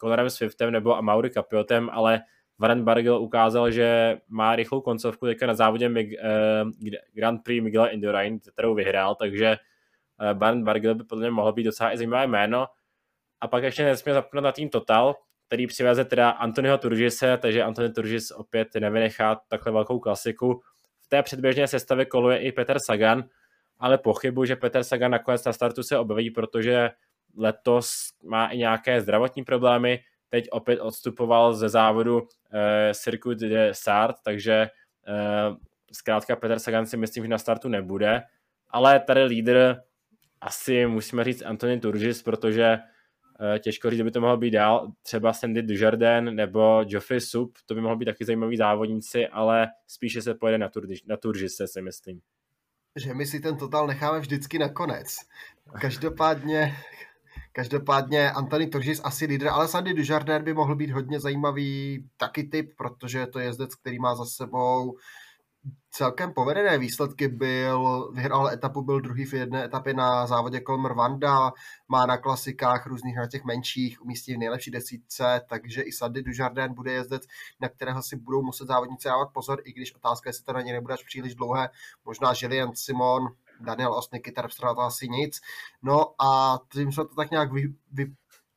Conorem 0.00 0.30
Swiftem 0.30 0.70
nebo 0.70 0.96
Amaury 0.96 1.30
Capiotem, 1.30 1.90
ale 1.92 2.20
Warren 2.60 2.84
Bargil 2.84 3.20
ukázal, 3.20 3.70
že 3.70 4.16
má 4.28 4.56
rychlou 4.56 4.80
koncovku 4.80 5.26
teďka 5.26 5.46
na 5.46 5.54
závodě 5.54 5.88
Mig, 5.88 6.08
uh, 6.08 6.70
Grand 7.14 7.44
Prix 7.44 7.64
Miguel 7.64 7.88
Indurain, 7.90 8.40
kterou 8.40 8.74
vyhrál, 8.74 9.14
takže 9.14 9.56
Warren 10.34 10.64
Bargil 10.64 10.94
by 10.94 11.04
podle 11.04 11.22
mě 11.22 11.30
mohl 11.30 11.52
být 11.52 11.64
docela 11.64 11.92
i 11.92 11.96
zajímavé 11.96 12.26
jméno. 12.26 12.66
A 13.40 13.48
pak 13.48 13.62
ještě 13.62 13.84
nesmíme 13.84 14.14
zapomenout 14.14 14.44
na 14.44 14.52
tým 14.52 14.68
Total, 14.68 15.14
který 15.46 15.66
přiveze 15.66 16.04
teda 16.04 16.30
Antonyho 16.30 16.78
Turgise, 16.78 17.36
takže 17.36 17.62
Antony 17.62 17.90
Turgis 17.90 18.30
opět 18.30 18.68
nevynechá 18.80 19.40
takhle 19.48 19.72
velkou 19.72 19.98
klasiku. 19.98 20.60
V 21.00 21.08
té 21.08 21.22
předběžné 21.22 21.66
sestavě 21.66 22.04
koluje 22.04 22.38
i 22.38 22.52
Peter 22.52 22.78
Sagan, 22.86 23.24
ale 23.78 23.98
pochybuji, 23.98 24.46
že 24.46 24.56
Peter 24.56 24.84
Sagan 24.84 25.10
nakonec 25.10 25.44
na 25.44 25.52
startu 25.52 25.82
se 25.82 25.98
objeví, 25.98 26.30
protože 26.30 26.90
letos 27.36 27.90
má 28.24 28.46
i 28.46 28.58
nějaké 28.58 29.00
zdravotní 29.00 29.44
problémy, 29.44 30.00
teď 30.30 30.48
opět 30.50 30.80
odstupoval 30.80 31.54
ze 31.54 31.68
závodu 31.68 32.28
eh, 32.52 32.94
Circuit 32.94 33.38
de 33.38 33.74
Sart, 33.74 34.16
takže 34.24 34.52
eh, 35.08 35.56
zkrátka 35.92 36.36
Petr 36.36 36.58
Sagan 36.58 36.86
si 36.86 36.96
myslím, 36.96 37.24
že 37.24 37.30
na 37.30 37.38
startu 37.38 37.68
nebude, 37.68 38.22
ale 38.68 39.00
tady 39.00 39.24
lídr 39.24 39.76
asi 40.40 40.86
musíme 40.86 41.24
říct 41.24 41.42
Anthony 41.42 41.80
Turgis, 41.80 42.22
protože 42.22 42.78
eh, 43.54 43.58
těžko 43.58 43.90
říct, 43.90 43.98
že 43.98 44.04
by 44.04 44.10
to 44.10 44.20
mohlo 44.20 44.36
být 44.36 44.50
dál, 44.50 44.92
třeba 45.02 45.32
Sandy 45.32 45.62
Dujardin 45.62 46.34
nebo 46.34 46.84
Geoffrey 46.84 47.20
Sup, 47.20 47.58
to 47.66 47.74
by 47.74 47.80
mohlo 47.80 47.96
být 47.96 48.04
taky 48.04 48.24
zajímaví 48.24 48.56
závodníci, 48.56 49.28
ale 49.28 49.68
spíše 49.86 50.22
se 50.22 50.34
pojede 50.34 50.58
na, 50.58 50.68
Turgis, 50.68 51.00
na 51.06 51.16
Turgise, 51.16 51.66
si 51.66 51.82
myslím. 51.82 52.20
Že 52.96 53.14
my 53.14 53.26
si 53.26 53.40
ten 53.40 53.56
total 53.56 53.86
necháme 53.86 54.20
vždycky 54.20 54.58
na 54.58 54.68
konec. 54.68 55.16
Každopádně 55.80 56.76
Každopádně 57.52 58.30
Antony 58.30 58.66
Turgis 58.66 59.00
asi 59.04 59.26
lídr, 59.26 59.48
ale 59.48 59.68
Sandy 59.68 59.94
Dujardin 59.94 60.42
by 60.42 60.54
mohl 60.54 60.76
být 60.76 60.90
hodně 60.90 61.20
zajímavý 61.20 62.04
taky 62.16 62.44
typ, 62.44 62.72
protože 62.76 63.18
je 63.18 63.26
to 63.26 63.38
jezdec, 63.38 63.74
který 63.74 63.98
má 63.98 64.14
za 64.14 64.24
sebou 64.24 64.96
celkem 65.90 66.32
povedené 66.32 66.78
výsledky. 66.78 67.28
Byl, 67.28 68.10
vyhrál 68.14 68.48
etapu, 68.48 68.82
byl 68.82 69.00
druhý 69.00 69.24
v 69.24 69.32
jedné 69.32 69.64
etapě 69.64 69.94
na 69.94 70.26
závodě 70.26 70.60
Kolmer 70.60 70.92
Vanda, 70.92 71.52
má 71.88 72.06
na 72.06 72.16
klasikách 72.16 72.86
různých 72.86 73.16
na 73.16 73.26
těch 73.26 73.44
menších, 73.44 74.02
umístí 74.02 74.34
v 74.34 74.38
nejlepší 74.38 74.70
desítce, 74.70 75.40
takže 75.48 75.82
i 75.82 75.92
Sandy 75.92 76.22
Dujardin 76.22 76.74
bude 76.74 76.92
jezdec, 76.92 77.22
na 77.60 77.68
kterého 77.68 78.02
si 78.02 78.16
budou 78.16 78.42
muset 78.42 78.68
závodníci 78.68 79.08
dávat 79.08 79.28
pozor, 79.32 79.62
i 79.64 79.72
když 79.72 79.94
otázka 79.94 80.28
je, 80.28 80.30
jestli 80.30 80.44
to 80.44 80.52
na 80.52 80.60
ně 80.60 80.72
nebude 80.72 80.94
až 80.94 81.04
příliš 81.04 81.34
dlouhé, 81.34 81.68
možná 82.04 82.32
Julian 82.42 82.70
Simon, 82.74 83.28
Daniel 83.60 83.94
Osniky, 83.94 84.32
Terpstra 84.32 84.74
to 84.74 84.80
asi 84.80 85.08
nic. 85.08 85.40
No 85.82 86.22
a 86.22 86.58
tím 86.72 86.92
jsme 86.92 87.04
to 87.04 87.14
tak 87.14 87.30
nějak 87.30 87.52
vy, 87.52 87.74
vy 87.92 88.06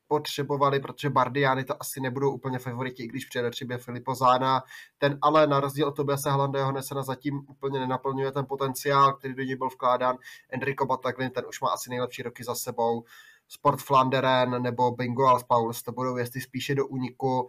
potřebovali, 0.08 0.80
protože 0.80 1.10
Bardiány 1.10 1.64
to 1.64 1.74
asi 1.80 2.00
nebudou 2.00 2.30
úplně 2.30 2.58
favoriti, 2.58 3.02
i 3.02 3.06
když 3.06 3.24
přijede 3.24 3.50
třeba 3.50 3.78
Filipo 3.78 4.14
Zána. 4.14 4.62
Ten 4.98 5.18
ale 5.22 5.46
na 5.46 5.60
rozdíl 5.60 5.88
od 5.88 5.96
Tobiase 5.96 6.30
Hlandeho 6.30 6.72
Nesena 6.72 7.02
zatím 7.02 7.46
úplně 7.48 7.80
nenaplňuje 7.80 8.32
ten 8.32 8.46
potenciál, 8.46 9.12
který 9.12 9.34
do 9.34 9.42
něj 9.42 9.56
byl 9.56 9.68
vkládán. 9.68 10.16
Enrico 10.50 10.86
Bataglin, 10.86 11.30
ten 11.30 11.44
už 11.48 11.60
má 11.60 11.68
asi 11.68 11.90
nejlepší 11.90 12.22
roky 12.22 12.44
za 12.44 12.54
sebou. 12.54 13.04
Sport 13.48 13.80
Flanderen 13.80 14.62
nebo 14.62 14.90
Bingo 14.90 15.26
Alf 15.26 15.44
Pauls, 15.44 15.82
to 15.82 15.92
budou 15.92 16.16
jestli 16.16 16.40
spíše 16.40 16.74
do 16.74 16.86
úniku. 16.86 17.48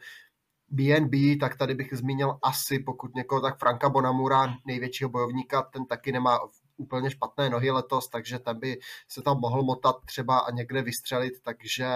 BNB, 0.70 1.40
tak 1.40 1.58
tady 1.58 1.74
bych 1.74 1.94
zmínil 1.94 2.40
asi, 2.44 2.80
pokud 2.80 3.16
někoho, 3.16 3.42
tak 3.42 3.60
Franka 3.60 3.90
Bonamura, 3.90 4.54
největšího 4.66 5.10
bojovníka, 5.10 5.62
ten 5.62 5.86
taky 5.86 6.12
nemá 6.12 6.40
úplně 6.78 7.12
špatné 7.12 7.50
nohy 7.50 7.72
letos, 7.72 8.08
takže 8.08 8.40
ten 8.40 8.60
by 8.60 8.80
se 9.08 9.22
tam 9.22 9.40
mohl 9.40 9.64
motat 9.64 9.96
třeba 10.06 10.40
a 10.40 10.52
někde 10.52 10.82
vystřelit, 10.82 11.34
takže 11.42 11.88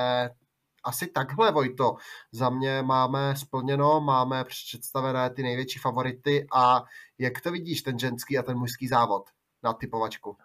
asi 0.84 1.08
takhle, 1.08 1.52
Vojto. 1.52 1.96
Za 2.32 2.50
mě 2.50 2.82
máme 2.82 3.36
splněno, 3.36 4.02
máme 4.02 4.44
představené 4.44 5.30
ty 5.30 5.44
největší 5.44 5.80
favority 5.80 6.48
a 6.56 6.84
jak 7.18 7.42
to 7.42 7.52
vidíš, 7.52 7.82
ten 7.82 8.00
ženský 8.00 8.38
a 8.38 8.44
ten 8.44 8.58
mužský 8.58 8.88
závod 8.88 9.30
na 9.64 9.74
typovačku? 9.74 10.30
Uh, 10.30 10.36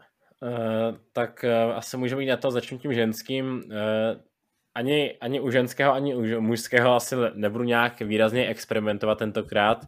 tak 1.12 1.44
uh, 1.44 1.76
asi 1.76 1.96
můžeme 1.96 2.22
jít 2.22 2.28
na 2.28 2.36
to, 2.36 2.50
začnu 2.50 2.78
tím 2.78 2.94
ženským. 2.94 3.46
Uh, 3.46 3.62
ani, 4.74 5.18
ani 5.18 5.40
u 5.40 5.50
ženského, 5.50 5.92
ani 5.92 6.14
u 6.14 6.40
mužského 6.40 6.94
asi 6.94 7.16
nebudu 7.34 7.64
nějak 7.64 8.00
výrazně 8.00 8.46
experimentovat 8.48 9.18
tentokrát. 9.18 9.84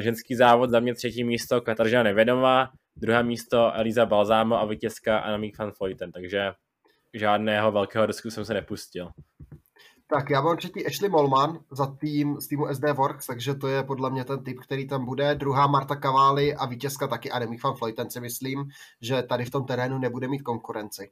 Ženský 0.00 0.34
závod 0.34 0.70
za 0.70 0.80
mě 0.80 0.94
třetí 0.94 1.24
místo 1.24 1.60
Kataržina 1.60 2.02
Nevědomá, 2.02 2.72
druhé 2.96 3.22
místo 3.22 3.72
Eliza 3.74 4.06
Balzámo 4.06 4.60
a 4.60 4.64
vítězka 4.64 5.18
Annemiek 5.18 5.58
van 5.58 5.72
Vleuten, 5.80 6.12
takže 6.12 6.52
žádného 7.14 7.72
velkého 7.72 8.06
risku 8.06 8.30
jsem 8.30 8.44
se 8.44 8.54
nepustil. 8.54 9.10
Tak 10.06 10.30
já 10.30 10.40
mám 10.40 10.56
třetí 10.56 10.86
Ashley 10.86 11.10
Molman 11.10 11.58
za 11.70 11.86
tým 11.86 12.40
z 12.40 12.48
týmu 12.48 12.74
SD 12.74 12.84
Works, 12.96 13.26
takže 13.26 13.54
to 13.54 13.68
je 13.68 13.82
podle 13.82 14.10
mě 14.10 14.24
ten 14.24 14.44
typ, 14.44 14.60
který 14.60 14.88
tam 14.88 15.04
bude. 15.04 15.34
Druhá 15.34 15.66
Marta 15.66 15.96
Cavalli 15.96 16.54
a 16.54 16.66
vítězka 16.66 17.06
taky 17.06 17.30
Annemiek 17.30 17.64
van 17.64 17.74
Vleuten 17.74 18.10
si 18.10 18.20
myslím, 18.20 18.64
že 19.00 19.22
tady 19.22 19.44
v 19.44 19.50
tom 19.50 19.64
terénu 19.64 19.98
nebude 19.98 20.28
mít 20.28 20.42
konkurenci. 20.42 21.10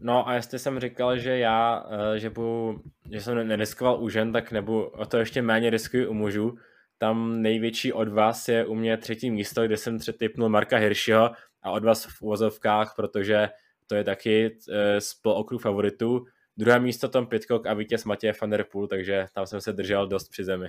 No 0.00 0.28
a 0.28 0.34
jestli 0.34 0.58
jsem 0.58 0.80
říkal, 0.80 1.18
že 1.18 1.38
já, 1.38 1.86
eh, 1.90 2.18
že, 2.18 2.30
budu, 2.30 2.80
že 3.10 3.20
jsem 3.20 3.48
neriskoval 3.48 4.02
u 4.02 4.08
žen, 4.08 4.32
tak 4.32 4.52
nebo 4.52 4.88
o 4.88 5.06
to 5.06 5.16
ještě 5.16 5.42
méně 5.42 5.70
riskuji 5.70 6.06
u 6.06 6.14
mužů, 6.14 6.58
tam 7.04 7.42
největší 7.42 7.92
od 7.92 8.08
vás 8.08 8.48
je 8.48 8.66
u 8.66 8.74
mě 8.74 8.96
třetí 8.96 9.30
místo, 9.30 9.66
kde 9.66 9.76
jsem 9.76 9.98
typnul 9.98 10.48
Marka 10.48 10.76
Hirschiho 10.76 11.30
a 11.62 11.70
od 11.70 11.84
vás 11.84 12.04
v 12.04 12.22
uvozovkách, 12.22 12.92
protože 12.96 13.48
to 13.86 13.94
je 13.94 14.04
taky 14.04 14.56
e, 14.70 15.00
spol 15.00 15.32
okruh 15.32 15.62
favoritů. 15.62 16.24
Druhé 16.56 16.80
místo 16.80 17.08
Tom 17.08 17.26
Pitcock 17.26 17.66
a 17.66 17.74
vítěz 17.74 18.04
Matěj 18.04 18.32
van 18.40 18.50
der 18.50 18.64
Poel, 18.72 18.86
takže 18.86 19.26
tam 19.34 19.46
jsem 19.46 19.60
se 19.60 19.72
držel 19.72 20.06
dost 20.06 20.28
při 20.28 20.44
zemi. 20.44 20.68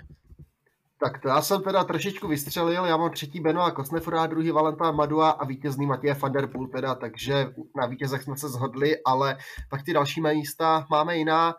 Tak 1.00 1.22
to 1.22 1.28
já 1.28 1.42
jsem 1.42 1.62
teda 1.62 1.84
trošičku 1.84 2.28
vystřelil, 2.28 2.86
já 2.86 2.98
mám 2.98 3.12
třetí 3.12 3.40
Benoa 3.40 3.72
Kosnefora, 3.72 4.28
druhý 4.28 4.52
Valenta 4.52 4.92
Madua 4.92 5.30
a 5.30 5.46
vítězný 5.46 5.86
Matěj 5.86 6.14
van 6.14 6.32
der 6.32 6.48
Poel 6.48 6.68
teda, 6.68 6.96
takže 6.96 7.34
na 7.76 7.88
vítězech 7.88 8.24
jsme 8.24 8.38
se 8.38 8.50
zhodli, 8.50 8.96
ale 9.06 9.38
pak 9.70 9.84
ty 9.84 9.94
další 9.94 10.22
místa 10.22 10.86
máme 10.90 11.18
jiná 11.18 11.56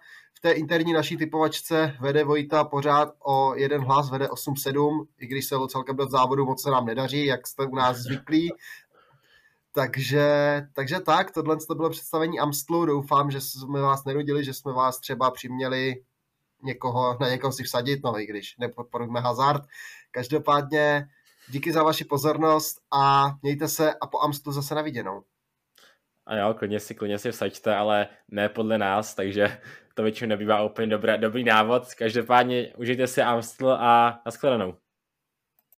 té 0.46 0.52
interní 0.52 0.92
naší 0.92 1.16
typovačce 1.16 1.96
vede 2.00 2.24
Vojta 2.24 2.64
pořád 2.64 3.14
o 3.24 3.54
jeden 3.54 3.82
hlas, 3.82 4.10
vede 4.10 4.26
8-7, 4.26 5.06
i 5.18 5.26
když 5.26 5.46
se 5.46 5.56
celkem 5.68 5.96
do 5.96 6.06
závodu 6.06 6.46
moc 6.46 6.62
se 6.62 6.70
nám 6.70 6.86
nedaří, 6.86 7.26
jak 7.26 7.46
jste 7.46 7.64
u 7.64 7.74
nás 7.74 7.96
zvyklí. 7.96 8.52
Takže, 9.72 10.62
takže 10.72 11.00
tak, 11.00 11.30
tohle 11.30 11.56
to 11.56 11.74
bylo 11.74 11.90
představení 11.90 12.38
Amstlu. 12.38 12.86
Doufám, 12.86 13.30
že 13.30 13.40
jsme 13.40 13.80
vás 13.80 14.04
nenudili, 14.04 14.44
že 14.44 14.54
jsme 14.54 14.72
vás 14.72 15.00
třeba 15.00 15.30
přiměli 15.30 15.94
někoho, 16.62 17.16
na 17.20 17.28
někoho 17.28 17.52
si 17.52 17.62
vsadit, 17.62 18.00
no 18.04 18.20
i 18.20 18.26
když 18.26 18.56
nepodporujeme 18.58 19.20
hazard. 19.20 19.62
Každopádně 20.10 21.08
díky 21.48 21.72
za 21.72 21.82
vaši 21.82 22.04
pozornost 22.04 22.80
a 22.90 23.32
mějte 23.42 23.68
se 23.68 23.94
a 23.94 24.06
po 24.06 24.20
Amstlu 24.20 24.52
zase 24.52 24.74
na 24.74 24.82
viděnou. 24.82 25.22
A 26.26 26.36
jo, 26.36 26.54
klidně 26.54 26.80
si, 26.80 26.94
klidně 26.94 27.18
si 27.18 27.30
vsaďte, 27.30 27.76
ale 27.76 28.08
ne 28.28 28.48
podle 28.48 28.78
nás, 28.78 29.14
takže 29.14 29.60
to 29.96 30.02
většinou 30.02 30.28
nebývá 30.28 30.62
úplně 30.62 30.86
dobré, 30.86 31.18
dobrý 31.18 31.44
návod. 31.44 31.94
Každopádně 31.94 32.72
užijte 32.76 33.06
si 33.06 33.22
Amstel 33.22 33.72
a 33.72 34.22
nashledanou. 34.26 34.74